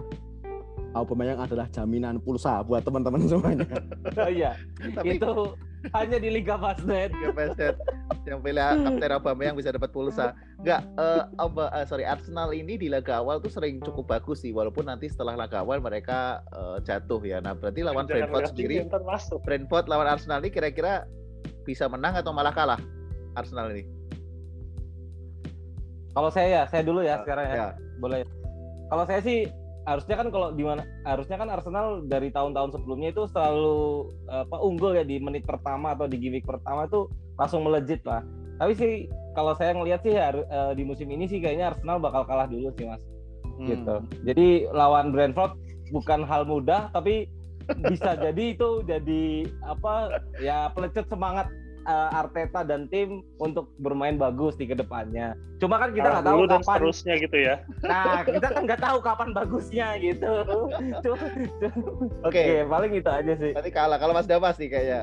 [0.91, 3.67] Aubameyang adalah jaminan pulsa buat teman-teman semuanya
[4.17, 4.57] Oh iya,
[4.97, 5.33] tapi itu
[5.95, 7.15] hanya di Liga Fastnet.
[7.15, 7.75] Liga Basket
[8.29, 10.37] yang pilih kapten Aubameyang bisa dapat pulsa.
[10.61, 14.53] Enggak, eh Auba- eh, sorry Arsenal ini di laga awal tuh sering cukup bagus sih,
[14.53, 17.41] walaupun nanti setelah laga awal mereka eh, jatuh ya.
[17.41, 18.77] Nah berarti lawan Jangan Brentford sendiri,
[19.47, 21.09] Brentford lawan Arsenal ini kira-kira
[21.65, 22.81] bisa menang atau malah kalah
[23.33, 23.89] Arsenal ini?
[26.13, 27.55] Kalau saya ya, saya dulu ya sekarang ya.
[27.55, 27.69] Ya.
[28.03, 28.27] Boleh.
[28.89, 29.47] Kalau saya sih
[29.89, 34.93] harusnya kan kalau di mana harusnya kan Arsenal dari tahun-tahun sebelumnya itu selalu apa unggul
[34.93, 37.09] ya di menit pertama atau di gimmick pertama itu
[37.41, 38.21] langsung melejit lah.
[38.61, 38.93] Tapi sih
[39.33, 42.85] kalau saya ngelihat sih eh, di musim ini sih kayaknya Arsenal bakal kalah dulu sih
[42.85, 43.01] Mas.
[43.59, 43.95] Gitu.
[43.97, 44.07] Hmm.
[44.29, 45.57] Jadi lawan Brentford
[45.91, 47.27] bukan hal mudah tapi
[47.89, 51.49] bisa jadi itu jadi apa ya pelecut semangat
[51.89, 55.33] eh, Arteta dan tim untuk bermain bagus di ke depannya.
[55.57, 58.99] Cuma kan kita nggak tahu dan kapan seterusnya gitu ya Nah, kita kan nggak tahu
[59.01, 60.33] kapan bagusnya gitu.
[61.03, 61.11] Oke,
[62.23, 63.51] Oke, paling itu aja sih.
[63.51, 63.99] berarti kalah.
[63.99, 65.01] Kalau Mas Damas nih kayaknya.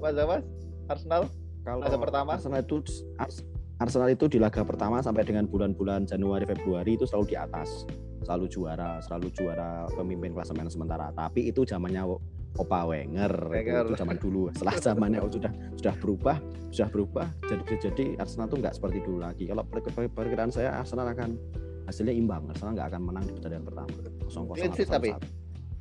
[0.00, 0.42] Mas Damas,
[0.88, 1.22] Arsenal
[1.62, 2.30] kalau laga pertama.
[2.34, 2.82] Arsenal itu
[3.14, 3.44] Ars-
[3.78, 7.86] Arsenal itu di laga pertama sampai dengan bulan-bulan Januari Februari itu selalu di atas
[8.22, 12.06] selalu juara selalu juara pemimpin klasemen sementara tapi itu zamannya
[12.54, 13.84] Opa Wenger, itu- Wenger.
[13.86, 16.36] Itu, zaman dulu setelah zamannya oh, sudah sudah berubah
[16.68, 20.72] sudah berubah jadi jadi Arsenal tuh nggak seperti dulu lagi kalau per- per- perkiraan saya
[20.74, 21.36] Arsenal akan
[21.84, 23.88] hasilnya imbang Arsenal nggak akan menang di pertandingan pertama
[24.22, 25.10] kosong kosong Clean sheet tapi?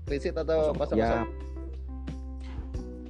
[0.03, 1.27] Clean sheet atau kosong ya kosong?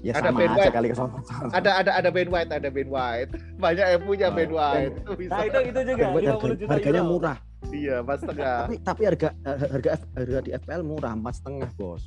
[0.01, 0.73] ya Ada sama Ben aja White.
[0.73, 3.31] kali kosong kosong Ada ada ada Ben White, ada Ben White.
[3.63, 4.93] Banyak yang punya Oh, Ben White.
[4.95, 5.31] Itu bisa.
[5.31, 7.11] Nah, itu itu juga Ben White 50 harga- juta harganya euro.
[7.13, 8.57] murah Iya, pas tengah.
[8.65, 12.03] tapi tapi harga harga harga di FPL murah empat setengah bos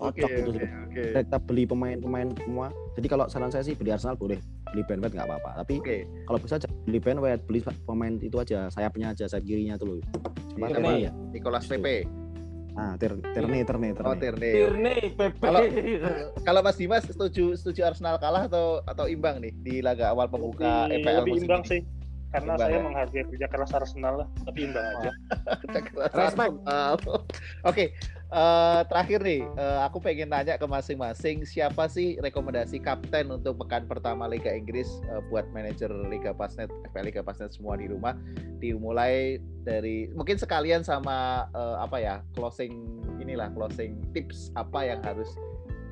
[0.00, 1.02] Oke, cocok itu oke, oke.
[1.20, 5.12] kita beli pemain-pemain semua jadi kalau saran saya sih beli Arsenal boleh beli Ben White
[5.12, 6.08] nggak apa-apa tapi Oke.
[6.24, 9.96] kalau bisa beli Ben White beli pemain itu aja sayapnya aja sayap kirinya tuh loh
[10.56, 11.78] namanya ya Nicolas Justru.
[11.78, 11.96] Pepe.
[12.72, 14.52] ah Tierney Tierney Tierney Oh, Tierney Tierney.
[14.54, 15.42] Tierney, Pepe.
[15.42, 15.68] Kalau-
[16.40, 20.86] Kalau Mas Dimas setuju setuju Arsenal kalah atau atau imbang nih di laga awal pembuka
[20.88, 21.68] EPL lebih musim imbang ini?
[21.68, 21.80] sih
[22.30, 22.82] karena Imbang saya ya?
[22.86, 25.10] menghargai kerja keras Arsenal lah tapi imbang aja
[25.70, 25.94] Respect.
[26.14, 26.94] Arsenal.
[27.70, 27.84] Oke,
[28.30, 33.86] eh, terakhir nih, eh, aku pengen nanya ke masing-masing siapa sih rekomendasi kapten untuk pekan
[33.90, 38.14] pertama Liga Inggris eh, buat manajer Liga Pasnet, FPL Liga Pasnet semua di rumah.
[38.62, 45.30] Dimulai dari mungkin sekalian sama eh, apa ya closing inilah closing tips apa yang harus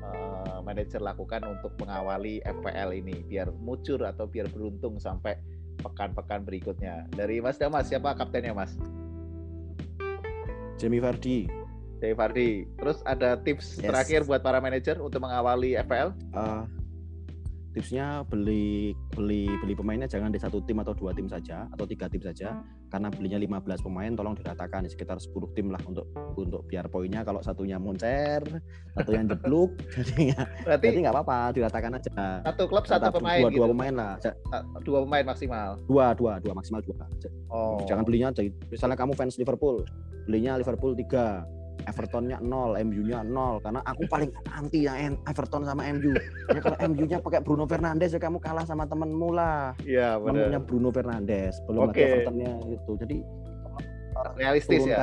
[0.03, 5.37] eh, manajer lakukan untuk mengawali FPL ini biar mucur atau biar beruntung sampai
[5.79, 7.07] pekan-pekan berikutnya.
[7.09, 8.75] Dari Mas Damas siapa kaptennya Mas?
[10.79, 11.47] Jamie Vardy
[11.99, 12.63] Dave Hardy.
[12.79, 13.91] Terus ada tips Yes.
[13.91, 16.15] terakhir buat para manajer untuk mengawali FPL?
[16.15, 16.63] Eh,
[17.75, 22.05] tipsnya beli beli beli pemainnya jangan di satu tim atau dua tim saja atau tiga
[22.05, 22.61] tim saja.
[22.87, 27.21] Karena belinya 15 pemain tolong diratakan di sekitar 10 tim lah untuk untuk biar poinnya
[27.21, 28.41] kalau satunya moncer
[28.91, 32.41] satu yang jeblok jadi ya Berarti nggak apa-apa diratakan aja.
[32.43, 33.59] satu klub satu Rata- pemain dua, gitu.
[33.59, 34.13] dua pemain lah.
[34.19, 34.37] Ja-
[34.81, 35.69] Dua pemain maksimal.
[35.85, 37.05] dua dua dua maksimal dua.
[37.49, 37.81] Oh.
[37.85, 39.85] jangan belinya jadi misalnya kamu fans Liverpool
[40.25, 41.58] belinya Liverpool 3
[41.89, 46.13] Evertonnya 0, MU-nya 0 karena aku paling anti yang Everton sama MU.
[46.53, 49.73] Ya kalau MU-nya pakai Bruno Fernandes ya kamu kalah sama temenmu lah.
[49.81, 50.69] Iya, Temennya benar.
[50.69, 51.97] Bruno Fernandes, belum Oke.
[51.97, 52.91] lagi Evertonnya itu.
[53.01, 53.17] Jadi
[54.35, 54.99] Realistis ya.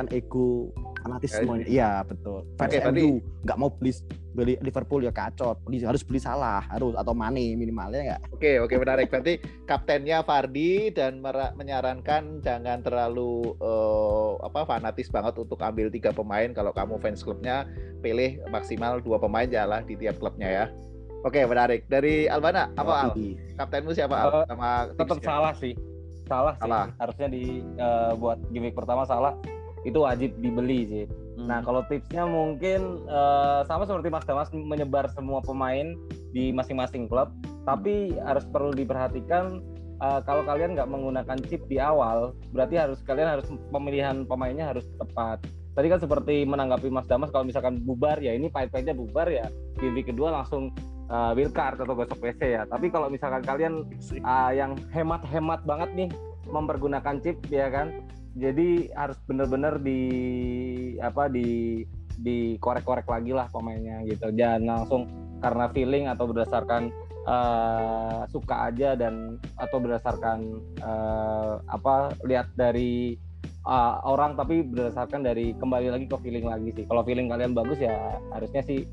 [1.09, 3.09] Turunkan ego fanatisme iya betul fans berarti- MU
[3.41, 3.91] nggak mau beli
[4.29, 8.75] beli Liverpool ya kacot beli harus beli salah harus atau Mane minimalnya nggak Oke, oke
[8.77, 9.09] menarik.
[9.09, 9.33] Berarti
[9.65, 11.17] kaptennya Fardi dan
[11.57, 16.53] menyarankan jangan terlalu eh, apa fanatis banget untuk ambil tiga pemain.
[16.53, 17.65] Kalau kamu fans klubnya,
[17.97, 20.65] pilih maksimal dua pemain jalan di tiap klubnya ya.
[21.25, 21.89] Oke, menarik.
[21.89, 23.17] Dari Albana, apa Al?
[23.57, 24.29] Kaptenmu siapa Al?
[24.29, 25.25] Eh, Sama tetap tipsnya?
[25.27, 25.73] salah sih
[26.27, 26.85] salah, Salah.
[26.85, 27.43] sih harusnya di
[27.73, 29.33] eh, buat gimmick pertama salah
[29.85, 31.05] itu wajib dibeli sih.
[31.37, 31.45] Hmm.
[31.45, 35.93] nah kalau tipsnya mungkin eh, sama seperti Mas Damas menyebar semua pemain
[36.33, 37.29] di masing-masing klub.
[37.67, 39.61] Tapi harus perlu diperhatikan
[40.01, 44.87] eh, kalau kalian nggak menggunakan chip di awal berarti harus kalian harus pemilihan pemainnya harus
[44.97, 45.45] tepat.
[45.77, 49.45] Tadi kan seperti menanggapi Mas Damas kalau misalkan bubar ya ini pahit-pahitnya bubar ya
[49.77, 50.73] gimmick kedua langsung
[51.05, 52.65] eh, wheel card atau gosok PC ya.
[52.65, 53.85] Tapi kalau misalkan kalian
[54.25, 56.09] ah, yang hemat-hemat banget nih
[56.49, 57.91] mempergunakan chip ya kan
[58.37, 60.01] jadi harus bener-bener di
[61.01, 61.81] apa di
[62.17, 64.33] dikorek-korek lagi lah pemainnya gitu.
[64.33, 65.01] Jangan langsung
[65.41, 66.89] karena feeling atau berdasarkan
[67.25, 70.39] eh, suka aja dan atau berdasarkan
[70.81, 73.17] eh, apa lihat dari
[73.65, 76.85] eh, orang tapi berdasarkan dari kembali lagi ke feeling lagi sih.
[76.89, 78.85] Kalau feeling kalian bagus ya harusnya sih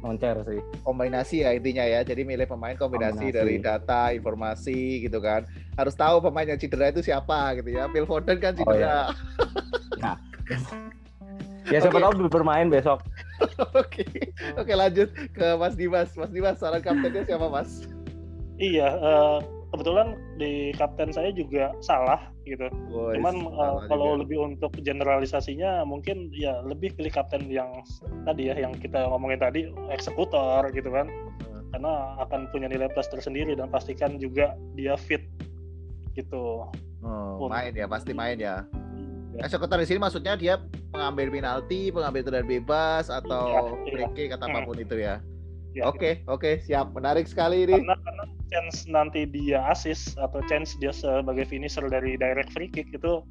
[0.00, 2.00] moncer sih kombinasi ya intinya ya.
[2.00, 3.36] Jadi milih pemain kombinasi, Kombinasi.
[3.36, 5.44] dari data, informasi gitu kan.
[5.76, 7.86] Harus tahu pemain yang cedera itu siapa gitu ya.
[7.92, 9.12] Phil Foden kan cedera.
[11.70, 12.04] ya siapa Oke.
[12.10, 12.98] tahu bermain besok
[13.80, 14.04] Oke.
[14.56, 16.12] Oke, lanjut ke Mas Dimas.
[16.12, 17.88] Mas Dimas, saran kaptennya siapa, Mas?
[18.60, 19.38] Iya, eh,
[19.70, 22.66] kebetulan di kapten saya juga salah gitu.
[22.90, 24.20] Boys, Cuman uh, kalau juga.
[24.26, 27.70] lebih untuk generalisasinya mungkin ya lebih pilih kapten yang
[28.26, 31.06] tadi ya yang kita ngomongin tadi eksekutor gitu kan.
[31.46, 31.62] Hmm.
[31.70, 31.92] Karena
[32.26, 35.22] akan punya nilai plus tersendiri dan pastikan juga dia fit
[36.18, 36.66] gitu.
[37.00, 37.48] Oh, Pun.
[37.48, 38.66] main ya, pasti main ya.
[39.30, 39.46] Ya.
[39.46, 40.58] Eksekutor di sini maksudnya dia
[40.90, 44.58] mengambil penalti, mengambil tendangan bebas atau Iya, free kick atau Hmm.
[44.58, 45.22] apa pun itu ya.
[45.70, 46.90] Ya, Oke, oke, siap.
[46.98, 47.78] Menarik sekali ini.
[47.78, 52.90] Karena, karena chance nanti dia assist atau chance dia sebagai finisher dari direct free kick
[52.90, 53.22] itu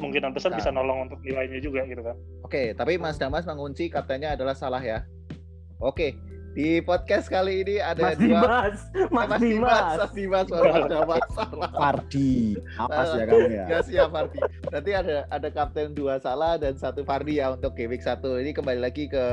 [0.00, 0.58] kemungkinan besar Nah.
[0.64, 2.16] bisa nolong untuk nilainya juga gitu kan.
[2.48, 5.04] Oke, tapi Mas Damas mengunci kaptennya adalah salah ya.
[5.84, 6.16] Oke,
[6.50, 8.76] di podcast kali ini ada Mas dua Dimas
[9.14, 11.70] Mas Mas Dimas, Dimas Mas Dimas, Mas salah.
[11.70, 14.38] Fardi apa sih ya kamu ya Ya siap Fardi.
[14.66, 18.34] Berarti ada ada kapten dua salah dan satu Fardi ya untuk game week satu.
[18.36, 19.24] Ini kembali lagi ke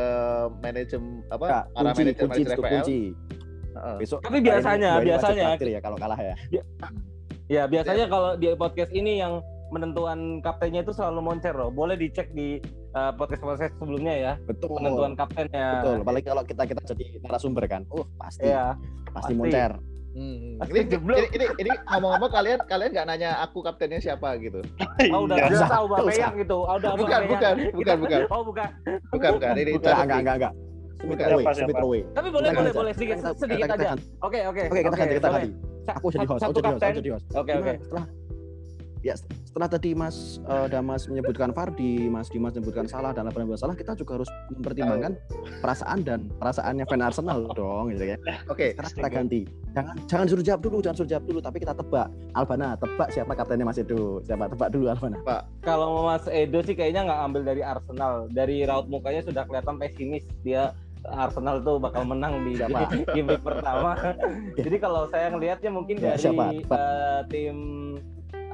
[0.62, 1.46] manajemen apa?
[1.46, 2.70] Nggak, para kunci manajer kunci manajer FPL.
[2.70, 3.00] kunci
[3.74, 3.96] Heeh.
[3.98, 6.36] besok Tapi biasanya- biasanya- traktir ya kalau kalah ya
[7.48, 11.68] Ya biasanya kalau di podcast ini yang menentuan kaptennya itu selalu moncer loh.
[11.68, 12.58] Boleh dicek di
[12.94, 15.84] uh, podcast-podcast sebelumnya ya betul penentuan kaptennya.
[15.84, 18.76] betul apalagi kalau kita kita jadi narasumber kan uh pasti Iya.
[19.12, 19.34] pasti pasti.
[19.36, 19.74] moncer
[20.18, 20.58] Hmm.
[20.58, 21.18] Pasti Ini, ini, jeblok.
[21.30, 24.66] ini, ini ngomong-ngomong kalian kalian nggak nanya aku kaptennya siapa gitu?
[25.14, 25.46] Oh udah Iya.
[25.46, 26.10] udah Usah, tahu Mbak usah.
[26.10, 26.58] Peyang gitu.
[26.58, 28.20] Oh, udah Bukan, bukan, bukan, bukan.
[28.34, 28.70] Oh bukan.
[29.14, 30.54] Bukan bukan ini itu enggak enggak enggak
[30.98, 31.26] Bukan.
[31.30, 33.94] Rowe Siapa, Rowe Tapi boleh boleh boleh sedikit sedikit aja.
[34.26, 34.62] Oke oke.
[34.74, 35.50] oke kita ganti kita ganti
[35.88, 37.74] aku jadi host aku jadi host aku jadi host Oke oke.
[37.80, 38.06] setelah
[39.08, 39.16] ya
[39.48, 43.96] setelah tadi Mas eh, Damas menyebutkan Fardi, Mas Dimas menyebutkan salah dan apa salah, kita
[43.96, 45.16] juga harus mempertimbangkan
[45.64, 48.18] perasaan dan perasaannya fan Arsenal dong, gitu ya.
[48.52, 49.42] Oke, Sekarang kita ganti.
[49.74, 52.08] Jangan jangan suruh jawab dulu, jangan suruh jawab dulu, tapi kita tebak.
[52.34, 54.20] Albana, tebak siapa kaptennya Mas Edo?
[54.26, 55.18] Siapa tebak dulu Albana?
[55.62, 58.14] Kalau Mas Edo sih kayaknya nggak ambil dari Arsenal.
[58.30, 60.74] Dari raut mukanya sudah kelihatan pesimis dia
[61.08, 62.90] Arsenal tuh bakal menang di Siapa?
[63.16, 63.96] game pertama.
[64.66, 66.46] Jadi kalau saya ngelihatnya mungkin Ya, dari siapa?
[66.52, 67.58] eh, tim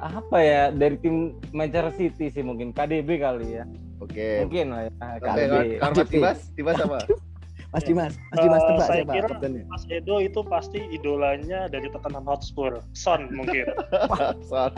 [0.06, 1.16] apa ya dari tim
[1.50, 3.64] Manchester City sih mungkin KDB kali ya
[3.98, 4.30] oke.
[4.42, 5.32] mungkin lah ya Oke, KDB.
[5.32, 7.00] kalau kalau Mas Dimas, Dimas apa?
[7.74, 9.64] Mas Dimas, Mas Dimas Eh, tebak saya siapa kira- kaptennya?
[9.66, 13.66] Mas Edo itu pasti idolanya dari Tottenham Hotspur, Son mungkin.
[14.54, 14.70] Wah.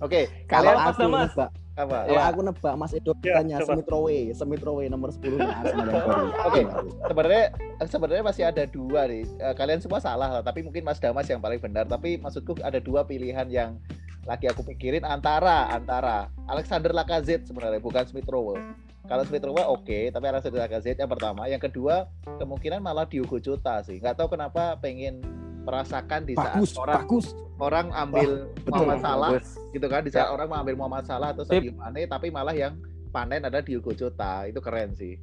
[0.00, 1.22] Oke, Kalau kalian Mas aku Damas.
[1.30, 1.96] nebak, apa?
[2.02, 2.28] kalau Ya.
[2.28, 3.72] aku nebak Mas Edo Ya, kaptennya coba.
[3.72, 6.26] Smith Rowe, Smith Rowe nomor 10 nya Arsenal yang baru.
[6.44, 6.60] Oke.
[7.02, 7.44] sebenarnya
[7.82, 9.24] sebenarnya masih ada dua nih.
[9.38, 11.84] Eh, Kalian semua salah lah, tapi mungkin Mas Damas yang paling benar.
[11.84, 13.80] Tapi maksudku ada dua pilihan yang
[14.22, 18.56] lagi aku pikirin antara antara Alexander Lacazette sebenarnya bukan Smith Rowe.
[19.02, 21.44] Kalau Smith Rowe oke, tapi Alexander Lacazette yang pertama.
[21.44, 22.06] Yang kedua
[22.36, 23.98] kemungkinan malah Diogo Jota sih.
[23.98, 25.18] Nggak tahu kenapa pengen
[25.60, 27.26] merasakan di saat Bagus, orang bagus.
[27.58, 28.72] orang ambil betul.
[28.80, 29.48] Muhammad Salah Bagus.
[29.70, 30.32] gitu kan di saat Ya.
[30.32, 31.44] orang mengambil Muhammad Salah atau.
[31.44, 32.74] Sadio Mane tapi malah yang
[33.10, 34.46] panen ada Diogo Jota.
[34.46, 35.20] Itu keren sih.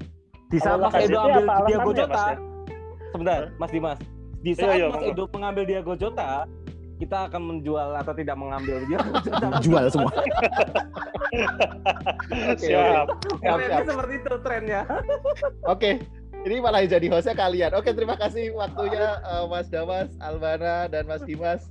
[0.47, 2.37] Di saat Mas Edo ambil Mas, Jota, ya?
[3.09, 3.41] sebentar?
[3.55, 3.99] Mas Dimas.
[4.37, 5.03] Di Iya, saat iya, Mas.
[5.05, 6.45] Edo mengambil Diego Jota,
[6.97, 9.21] kita akan menjual atau tidak mengambil Jota.
[9.65, 10.11] Jual semua.
[12.47, 13.05] Oke, Siap.
[13.07, 13.87] Siap, Kayaknya siap.
[13.87, 14.81] seperti itu trennya.
[15.73, 15.91] Oke,
[16.41, 17.71] ini malah jadi hostnya kalian.
[17.73, 21.61] Oke, terima kasih waktunya eh, Mas Damas, Albana, dan Mas Dimas.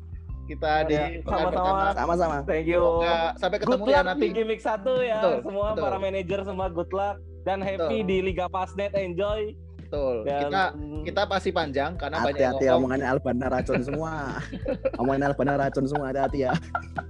[0.46, 1.90] kita di Ya, sama-sama.
[1.90, 2.36] Sama-sama.
[2.46, 2.78] Thank you.
[2.78, 4.22] Semoga sampai ketemu good ya luck nanti.
[4.22, 5.82] di gimmick satu ya Betul, semua betul.
[5.82, 8.06] para manajer semua good luck dan happy Betul.
[8.06, 9.58] di Liga Fastnet enjoy
[9.96, 10.16] Betul.
[10.28, 10.62] dan Kita
[11.06, 12.76] kita pasti panjang karena banyak yang Hati-hati ngomong.
[12.76, 14.12] omongannya Albana racun semua.
[15.00, 16.52] omongannya Albana racun semua hati-hati ya.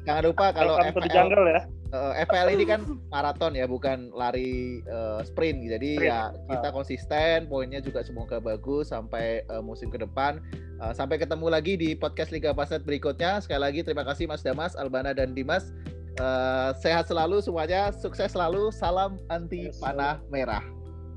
[0.07, 1.61] Jangan lupa kalau FPL, jungle ya.
[1.91, 2.80] eh, FPL ini kan
[3.11, 5.66] maraton ya, bukan lari eh, sprint.
[5.66, 6.12] Jadi Sprint.
[6.14, 10.39] ya kita konsisten, poinnya juga semoga bagus sampai eh, musim ke depan.
[10.78, 13.43] Eh, sampai ketemu lagi di podcast Liga Pasnet berikutnya.
[13.43, 15.74] Sekali lagi terima kasih Mas Damas, Albana dan Dimas.
[16.16, 18.70] Eh, sehat selalu semuanya, sukses selalu.
[18.70, 20.62] Salam anti panah merah.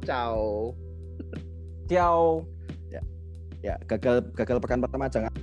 [0.03, 0.74] Ciao.
[1.89, 2.45] Ciao.
[3.59, 5.33] Ya gagal gagal pekan pertama jangan